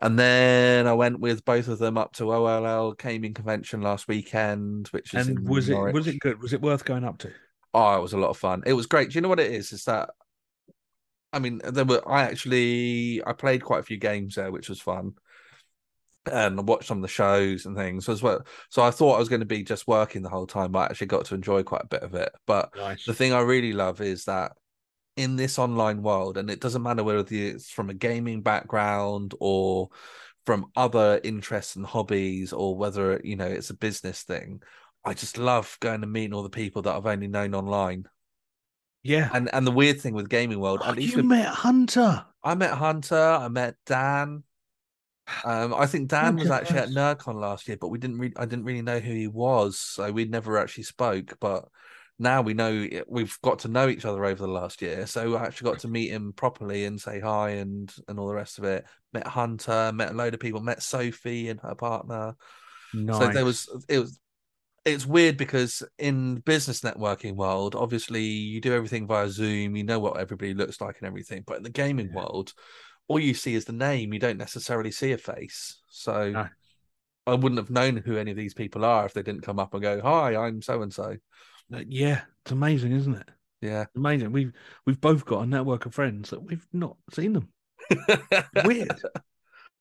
[0.00, 4.88] And then I went with both of them up to OLL Gaming Convention last weekend,
[4.88, 6.40] which is And was it was it good?
[6.40, 7.32] Was it worth going up to?
[7.72, 8.62] Oh, it was a lot of fun.
[8.66, 9.10] It was great.
[9.10, 9.72] Do you know what it is?
[9.72, 10.10] Is that
[11.32, 14.80] I mean, there were I actually I played quite a few games there, which was
[14.80, 15.14] fun.
[16.32, 18.44] And I watched some of the shows and things as well.
[18.70, 20.84] So I thought I was going to be just working the whole time, but I
[20.86, 22.32] actually got to enjoy quite a bit of it.
[22.46, 23.04] But Nice.
[23.04, 24.52] the thing I really love is that
[25.16, 29.90] in this online world, and it doesn't matter whether it's from a gaming background or
[30.46, 34.60] from other interests and hobbies, or whether you know it's a business thing.
[35.04, 38.06] I just love going and meeting all the people that I've only known online.
[39.02, 39.28] Yeah.
[39.32, 42.24] And and the weird thing with gaming world, Oh, you with, met Hunter.
[42.42, 44.42] I met Hunter, I met Dan.
[45.44, 46.96] Um, I think Dan was actually at first.
[46.96, 48.18] NerdCon last year, but we didn't.
[48.18, 51.36] Re- I didn't really know who he was, so we'd never actually spoke.
[51.40, 51.64] But
[52.18, 55.44] now we know we've got to know each other over the last year, so I
[55.44, 58.64] actually got to meet him properly and say hi and and all the rest of
[58.64, 58.84] it.
[59.12, 62.36] Met Hunter, met a load of people, met Sophie and her partner.
[62.92, 63.18] Nice.
[63.18, 64.20] So there was it was
[64.84, 69.98] it's weird because in business networking world, obviously you do everything via Zoom, you know
[69.98, 71.42] what everybody looks like and everything.
[71.46, 72.16] But in the gaming Yeah.
[72.16, 72.52] world,
[73.08, 75.80] all you see is the name, you don't necessarily see a face.
[75.90, 76.48] So No.
[77.26, 79.72] I wouldn't have known who any of these people are if they didn't come up
[79.74, 81.16] and go, Hi, I'm so and so.
[81.70, 82.22] Yeah.
[82.44, 83.28] It's amazing, isn't it?
[83.62, 83.86] Yeah.
[83.96, 84.32] Amazing.
[84.32, 84.52] We've
[84.86, 87.48] we've both got a network of friends that we've not seen them.
[88.64, 89.00] Weird.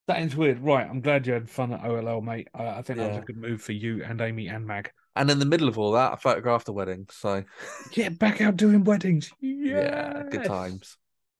[0.08, 0.60] that is weird.
[0.60, 0.88] Right.
[0.90, 2.48] I'm glad you had fun at OLL, mate.
[2.58, 4.92] Uh, I think that was a good move for you and Amy and Mag.
[5.16, 7.06] And in the middle of all that, I photographed the wedding.
[7.12, 7.44] So
[7.94, 9.32] Yeah, back out doing weddings.
[9.42, 10.98] yeah, good times.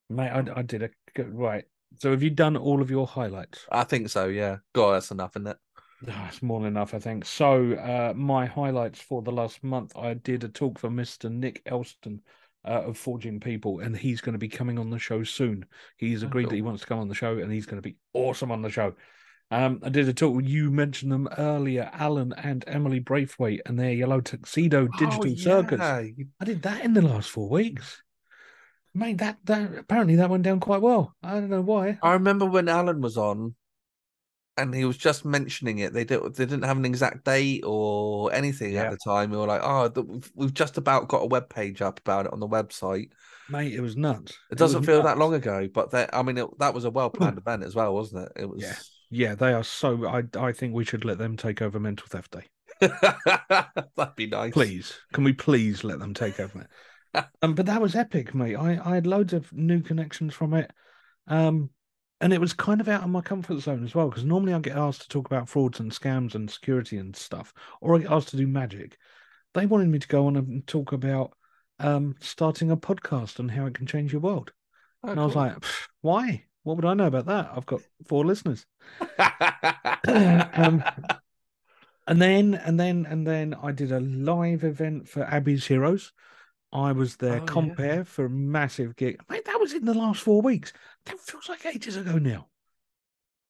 [0.10, 0.30] mate.
[0.30, 1.64] I, I did a good right.
[2.00, 3.66] So have you done all of your highlights?
[3.72, 4.58] I think so, yeah.
[4.74, 5.58] God, that's enough, isn't it?
[6.28, 7.26] It's more than enough, I think.
[7.26, 11.32] So, uh, my highlights for the last month, I did a talk for Mr.
[11.32, 12.22] Nick Elston
[12.66, 15.66] uh, of Forging People, and he's going to be coming on the show soon.
[15.98, 17.88] He's Oh, agreed that he wants to come on the show, and he's going to
[17.88, 18.94] be awesome on the show.
[19.52, 20.42] Um, I did a talk.
[20.44, 25.80] You mentioned them earlier, Alan and Emily Braithwaite, and their Yellow Tuxedo Digital oh, Circus.
[25.80, 26.00] yeah.
[26.00, 28.02] you- I did that in the last four weeks.
[28.96, 31.16] Mate, that that apparently that went down quite well.
[31.24, 31.98] I don't know why.
[32.04, 33.56] I remember when Alan was on,
[34.58, 35.94] and he was just mentioning it.
[35.94, 38.84] They didn't they didn't have an exact date or anything Yeah.
[38.84, 39.32] at the time.
[39.32, 42.34] We were like, oh, we've, we've just about got a web page up about it
[42.34, 43.10] on the website.
[43.50, 44.38] Mate, it was nuts.
[44.52, 46.92] It doesn't was feel that long ago, but that I mean, it, that was a
[46.92, 47.40] well planned hmm.
[47.40, 48.42] event as well, wasn't it?
[48.44, 48.62] It was.
[48.62, 48.76] Yeah.
[49.16, 50.08] Yeah, they are so.
[50.08, 52.48] I I think we should let them take over Mental Theft Day.
[53.96, 54.54] That'd be nice.
[54.54, 56.68] Please, can we please let them take over it?
[57.42, 58.56] Um, but that was epic, mate.
[58.56, 60.72] I I had loads of new connections from it,
[61.28, 61.70] um,
[62.22, 64.60] and it was kind of out of my comfort zone as well because normally I
[64.60, 68.12] get asked to talk about frauds and scams and security and stuff, or I get
[68.12, 68.98] asked to do magic.
[69.54, 71.34] They wanted me to go on and talk about
[71.80, 74.52] um starting a podcast and how it can change your world,
[75.04, 75.44] Oh, and I was cool.
[75.44, 75.58] like,
[76.02, 76.46] why?
[76.64, 77.52] What would I know about that?
[77.56, 78.66] I've got four listeners.
[80.08, 80.84] um,
[82.08, 86.12] and then and then and then I did a live event for Abby's Heroes.
[86.74, 87.46] I was their Oh, yeah.
[87.46, 89.22] compere for a massive gig.
[89.30, 90.74] Mate, that was in the last four weeks.
[91.06, 92.48] That feels like ages ago now.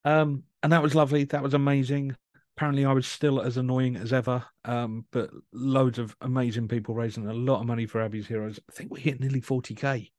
[0.05, 1.23] Um, and that was lovely.
[1.23, 2.15] That was amazing.
[2.57, 4.43] Apparently, I was still as annoying as ever.
[4.65, 8.59] Um, but loads of amazing people raising a lot of money for Abby's Heroes.
[8.69, 10.11] I think we hit nearly 40k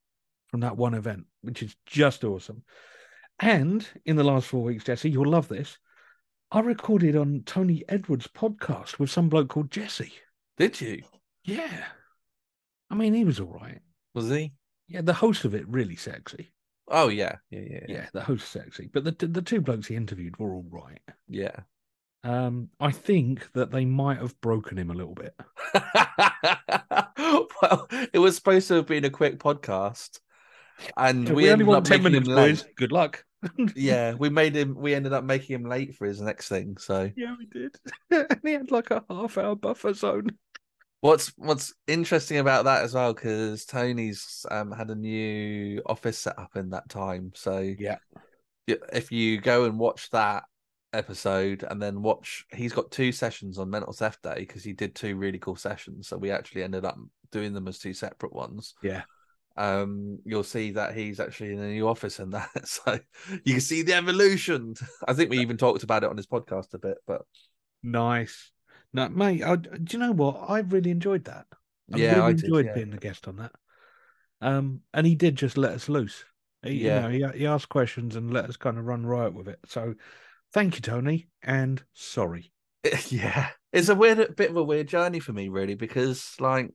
[0.48, 2.62] from that one event, which is just awesome.
[3.38, 5.78] And in the last four weeks, Jesse, you'll love this.
[6.50, 10.12] I recorded on Tony Edwards' podcast with some bloke called Jesse.
[10.56, 11.02] Did you?
[11.44, 11.84] Yeah.
[12.90, 13.80] I mean, he was all right.
[14.14, 14.52] Was he?
[14.88, 16.52] Yeah, the host of it really sexy.
[16.88, 18.90] Oh yeah, yeah, yeah, Yeah, the host sexy.
[18.92, 21.00] But the the two blokes he interviewed were all right.
[21.28, 21.56] yeah.
[22.22, 25.34] Um, I think that they might have broken him a little bit.
[27.60, 30.20] well, it was supposed to have been a quick podcast,
[30.96, 32.64] and Yeah, we, we only want 10 minutes.
[32.76, 33.24] Good luck.
[33.76, 34.74] Yeah, we made him.
[34.74, 36.78] We ended up making him late for his next thing.
[36.78, 37.76] So yeah, we did.
[38.10, 40.28] and he had like a half hour buffer zone.
[41.04, 46.38] What's what's interesting about that as well because Tony's um, had a new office set
[46.38, 47.30] up in that time.
[47.34, 47.98] So Yeah.
[48.66, 50.44] if you go and watch that
[50.94, 54.94] episode and then watch, he's got two sessions on Mental Theft Day because he did
[54.94, 56.08] two really cool sessions.
[56.08, 56.96] So we actually ended up
[57.30, 58.72] doing them as two separate ones.
[58.82, 59.02] Yeah.
[59.58, 62.48] um, you'll see that he's actually in a new office and that.
[62.66, 62.98] So
[63.44, 64.74] you can see the evolution.
[65.06, 67.26] I think we even talked about it on his podcast a bit, but
[67.82, 68.52] Nice.
[68.94, 69.42] No, mate.
[69.42, 70.44] I, do you know what?
[70.48, 71.46] I really enjoyed that.
[71.92, 72.74] I Yeah, really I did, enjoyed yeah.
[72.74, 73.52] being the guest on that.
[74.40, 76.24] Um, and he did just let us loose.
[76.62, 77.08] He, Yeah.
[77.08, 79.58] you know, he, he asked questions and let us kind of run riot with it.
[79.66, 79.94] So,
[80.52, 82.52] thank you, Tony, and sorry.
[83.08, 86.70] yeah, it's a weird, bit of a weird journey for me, really, because like,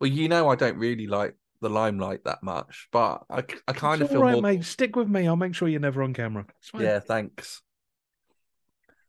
[0.00, 4.00] well, you know, I don't really like the limelight that much, but I, I kind
[4.00, 4.42] It's of all feel right, more.
[4.42, 4.64] mate.
[4.64, 5.26] Stick with me.
[5.28, 6.46] I'll make sure you're never on camera.
[6.74, 7.62] Yeah, thanks.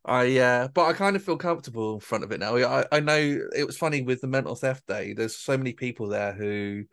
[0.04, 2.56] I uh but I kind of feel comfortable in front of it now.
[2.58, 5.14] I I know it was funny with the mental theft day.
[5.14, 6.86] There's so many people there who,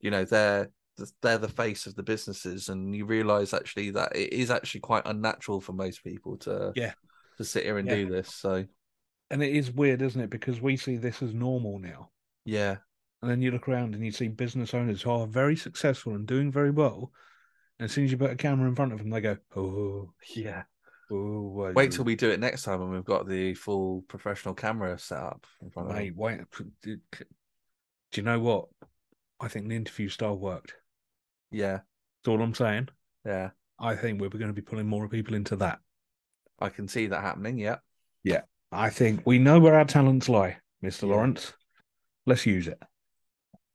[0.00, 0.70] you know, they're
[1.22, 5.06] they're the face of the businesses, and you realize actually that it is actually quite
[5.06, 6.94] unnatural for most people to Yeah.
[7.36, 7.94] to sit here and Yeah.
[7.94, 8.34] do this.
[8.34, 8.64] So
[9.30, 10.30] And it is weird, isn't it?
[10.30, 12.10] Because we see this as normal now.
[12.44, 12.78] yeah,
[13.22, 16.26] And then you look around and you see business owners who are very successful and
[16.26, 17.12] doing very well.
[17.78, 20.12] And as soon as you put a camera in front of them, they go, oh,
[20.34, 20.64] yeah.
[21.10, 24.54] Oh, well, Wait till we do it next time when we've got the full professional
[24.54, 26.40] camera set up in front of wait.
[26.82, 26.98] Do
[28.14, 28.66] you know what?
[29.40, 30.74] I think the interview style worked.
[31.50, 31.80] Yeah,
[32.24, 32.88] That's all I'm saying.
[33.24, 33.50] yeah.
[33.80, 35.78] I think we're going to be pulling more people into that.
[36.58, 37.58] I can see that happening.
[37.58, 37.76] Yeah.
[38.24, 38.40] Yeah.
[38.72, 41.02] I think we know where our talents lie, Mr.
[41.02, 41.14] Yeah.
[41.14, 41.52] Lawrence.
[42.26, 42.82] Let's use it.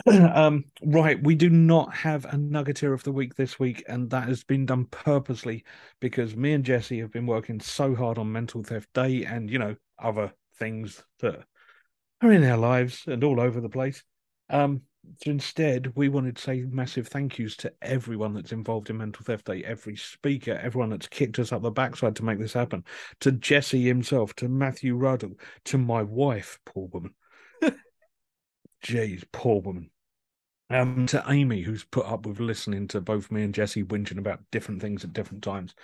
[0.33, 4.27] um, right, we do not have a nuggeteer of the week this week, and that
[4.27, 5.63] has been done purposely
[6.01, 9.59] because me and Jesse have been working so hard on Mental Theft Day and you
[9.59, 11.45] know other things that
[12.21, 14.03] are in our lives and all over the place.
[14.49, 14.81] Um,
[15.23, 19.23] so instead, we wanted to say massive thank yous to everyone that's involved in Mental
[19.23, 22.83] Theft Day, every speaker, everyone that's kicked us up the backside to make this happen,
[23.21, 25.33] to Jesse himself, to Matthew Ruddle,
[25.65, 27.13] to my wife, poor woman.
[28.83, 29.89] Jeez, poor woman.
[30.73, 34.41] Um, to Amy, who's put up with listening to both me and Jesse whinging about
[34.51, 35.75] different things at different times.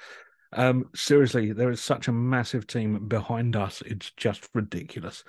[0.54, 3.84] Um, seriously, there is such a massive team behind us.
[3.86, 5.24] It's just ridiculous.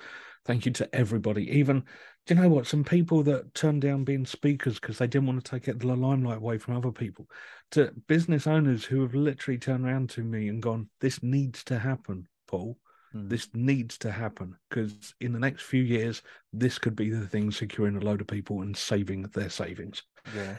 [0.45, 1.47] Thank you to everybody.
[1.59, 1.81] Even,
[2.25, 2.65] do you know what?
[2.65, 6.37] Some people that turned down being speakers because they didn't want to take the limelight
[6.37, 7.29] away from other people.
[7.71, 11.77] To business owners who have literally turned around to me and gone, "This needs to
[11.77, 12.79] happen, Paul.
[13.15, 13.29] Mm.
[13.29, 16.21] This needs to happen because in the next few years,
[16.53, 20.03] this could be the thing securing a load of people and saving their savings."
[20.33, 20.57] Yeah.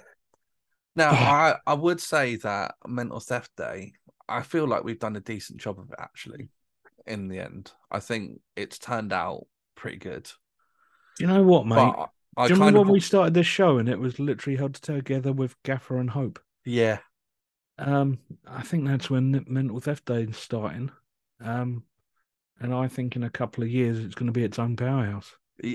[0.94, 3.94] Now, I I would say that mental theft day.
[4.28, 6.50] I feel like we've done a decent job of it actually.
[7.06, 10.30] In the end, I think it's turned out pretty good.
[11.18, 11.94] You know what, mate?
[11.96, 14.56] But I Do you remember of when we started this show and it was literally
[14.56, 16.38] held together with Gaffer and Hope?
[16.64, 16.98] yeah
[17.78, 20.90] Um, I think that's when Mental Theft Day is starting.
[21.40, 21.84] Um,
[22.62, 25.32] and I think in a couple of years it's going to be its own powerhouse.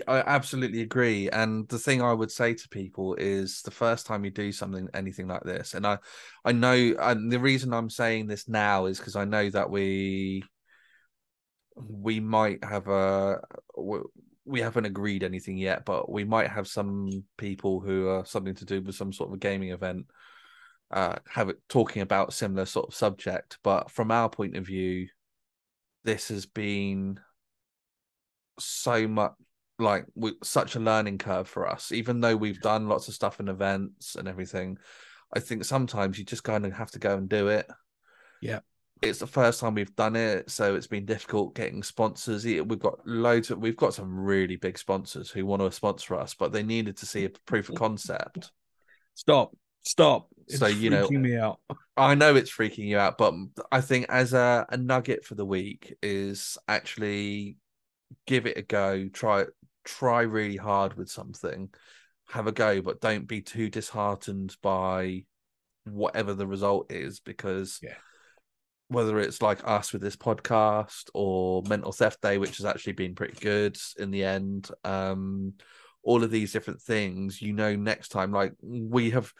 [0.07, 1.29] I absolutely agree.
[1.29, 4.89] And the thing I would say to people is the first time you do something,
[4.93, 5.99] anything like this, and I,
[6.43, 10.43] I know, and the reason I'm saying this now is because I know that we,
[11.75, 13.39] we might have a,
[14.45, 18.65] we haven't agreed anything yet, but we might have some people who are something to
[18.65, 20.07] do with some sort of a gaming event,
[20.91, 23.59] uh, have it talking about similar sort of subject.
[23.63, 25.07] But from our point of view,
[26.07, 27.19] this has been
[28.57, 29.33] so much
[29.77, 33.41] like we, such a learning curve for us even though we've done lots of stuff
[33.41, 34.77] in events and everything
[35.35, 37.67] i think sometimes you just kind of have to go and do it
[38.41, 38.59] Yeah.
[39.01, 43.05] it's the first time we've done it so it's been difficult getting sponsors we've got
[43.05, 46.63] loads of we've got some really big sponsors who want to sponsor us but they
[46.63, 48.51] needed to see a proof of concept
[49.13, 49.51] Stop.
[49.87, 50.27] Stop.
[50.47, 51.59] It's So, you know- freaking me out.
[51.95, 53.33] I know it's freaking you out, but
[53.71, 57.57] I think as a, a nugget for the week is actually
[58.25, 59.07] give it a go.
[59.09, 59.45] Try
[59.83, 61.69] try really hard with something,
[62.29, 65.23] have a go, but don't be too disheartened by
[65.85, 67.95] whatever the result is, because Yeah.
[68.89, 73.15] whether it's like us with this podcast or Mental Theft Day, which has actually been
[73.15, 75.53] pretty good in the end, um,
[76.03, 79.33] all of these different things, you know, next time, like we have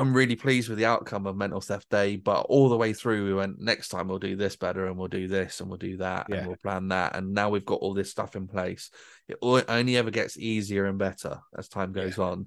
[0.00, 3.26] I'm really pleased with the outcome of Mental Theft Day, but all the way through,
[3.26, 5.98] we went next time we'll do this better, and we'll do this, and we'll do
[5.98, 6.36] that, Yeah.
[6.36, 8.90] and we'll plan that, and now we've got all this stuff in place.
[9.28, 12.46] It only ever gets easier and better as time goes on.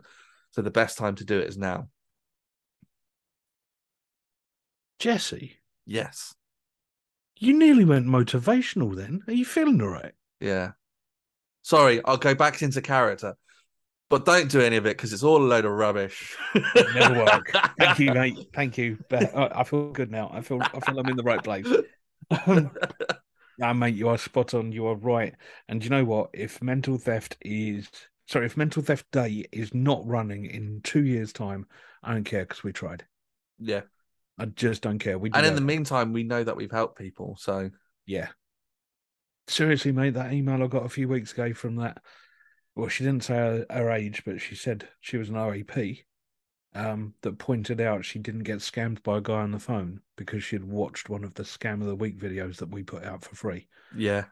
[0.50, 1.90] So the best time to do it is now.
[4.98, 6.34] Jesse, Yes,
[7.38, 9.22] you nearly went motivational then.
[9.28, 10.14] Are you feeling all right?
[10.40, 10.72] yeah.
[11.62, 13.36] Sorry, I'll go back into character,
[14.14, 16.36] but don't do any of it because it's all a load of rubbish.
[16.94, 17.52] Never work.
[17.80, 18.38] Thank you, mate.
[18.54, 19.00] Thank you.
[19.12, 20.30] I I feel good now.
[20.32, 21.68] I feel I feel I'm in the right place.
[22.48, 22.72] Um,
[23.58, 24.72] yeah, mate, you are spot on.
[24.72, 25.36] You are right.
[25.68, 26.30] And you know what?
[26.34, 27.90] If mental theft is
[28.28, 31.66] sorry, if mental theft day is not running in two years' time,
[32.02, 33.06] I don't care because we tried.
[33.60, 33.82] yeah.
[34.40, 35.20] I just don't care.
[35.20, 37.36] We And in deserve the meantime, we know that we've helped people.
[37.40, 37.72] So
[38.06, 38.30] yeah,
[39.48, 41.98] Seriously, mate, that email I got a few weeks ago from that.
[42.76, 46.06] Well, she didn't say her, her age, but she said she was an OAP.
[46.76, 50.44] Um, that pointed out she didn't get scammed by a guy on the phone because
[50.44, 53.24] she had watched one of the scam of the week videos that we put out
[53.24, 53.68] for free.
[53.96, 54.26] Yeah,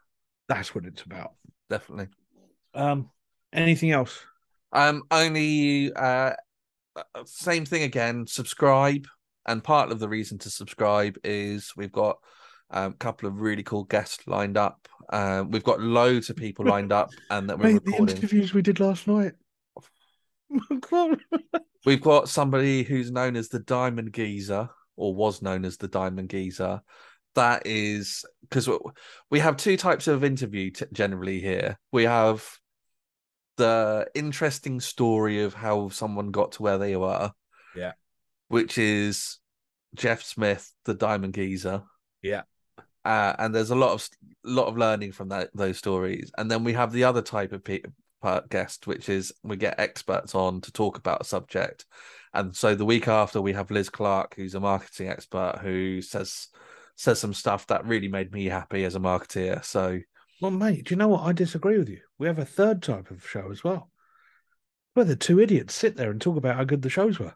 [0.47, 1.33] That's what it's about.
[1.69, 2.07] definitely.
[2.73, 3.11] Um,
[3.53, 4.23] anything else?
[4.71, 6.33] Um, only uh,
[6.95, 8.25] uh, same thing again.
[8.25, 9.05] Subscribe,
[9.45, 12.17] and part of the reason to subscribe is we've got
[12.71, 14.87] um, a couple of really cool guests lined up.
[15.11, 18.61] Um, we've got loads of people lined up, and that we're Mate, the interviews we
[18.61, 19.33] did last night.
[21.85, 26.29] We've got somebody who's known as the Diamond Geezer, or was known as the Diamond
[26.29, 26.81] Geezer.
[27.35, 28.69] That is because
[29.29, 31.79] we have two types of interview t- generally here.
[31.91, 32.45] We have
[33.57, 37.31] the interesting story of how someone got to where they were.
[37.75, 37.93] Yeah.
[38.49, 39.39] Which is
[39.95, 41.83] Jeff Smith, the Diamond Geezer.
[42.21, 42.43] Yeah.
[43.03, 44.07] Uh, and there's a lot of
[44.43, 46.31] lot of learning from that those stories.
[46.37, 47.81] And then we have the other type of pe-
[48.49, 51.85] guest, which is we get experts on to talk about a subject.
[52.33, 56.47] And so the week after, we have Liz Clark, who's a marketing expert, who says
[56.95, 59.63] says some stuff that really made me happy as a marketeer.
[59.65, 59.99] So
[60.41, 61.23] Well, mate, do you know what?
[61.23, 62.01] I disagree with you.
[62.19, 63.89] We have a third type of show as well.
[64.93, 67.33] Where the two idiots sit there and talk about how good the shows were.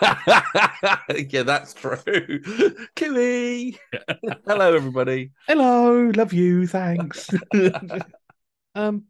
[0.02, 1.96] yeah, that's true.
[2.96, 3.78] Cooey.
[4.46, 5.32] Hello, everybody.
[5.46, 7.28] Hello, love you, thanks.
[8.74, 9.04] um,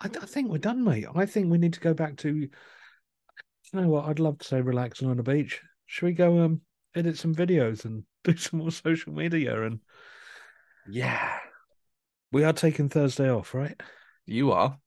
[0.00, 1.06] I, I think we're done, mate.
[1.14, 2.34] I think we need to go back to.
[2.34, 2.50] You
[3.74, 4.06] know what?
[4.06, 5.60] I'd love to say relaxing on the beach.
[5.86, 6.62] Should we go um
[6.94, 9.62] edit some videos and do some more social media?
[9.64, 9.80] And
[10.88, 11.38] Yeah,
[12.32, 13.78] we are taking Thursday off, right?
[14.26, 14.78] you are.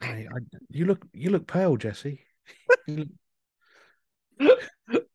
[0.00, 0.26] I,
[0.70, 2.20] you look you look pale, Jesse.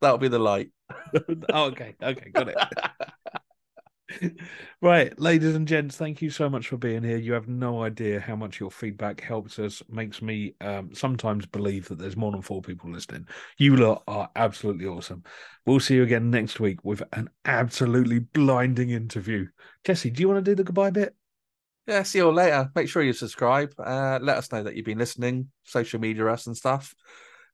[0.00, 0.70] That'll be the light.
[1.52, 2.56] oh, okay, okay, got it.
[4.82, 7.16] Right, ladies and gents, thank you so much for being here.
[7.16, 11.88] You have no idea how much your feedback helps us, makes me um, sometimes believe
[11.88, 13.26] that there's more than four people listening.
[13.58, 15.22] You lot are absolutely awesome.
[15.64, 19.46] We'll see you again next week with an absolutely blinding interview.
[19.84, 21.14] Jesse, do you want to do the goodbye bit?
[21.86, 22.70] Yeah, see you all later.
[22.74, 23.74] Make sure you subscribe.
[23.78, 26.94] Uh, let us know that you've been listening, social media us and stuff.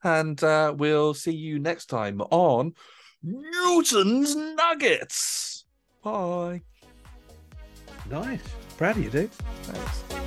[0.04, 2.74] And uh, we'll see you next time on
[3.22, 5.64] Newton's Nuggets.
[6.02, 6.62] Bye.
[8.10, 8.42] Nice.
[8.76, 9.32] Proud of you, dude.
[9.32, 10.17] Thanks.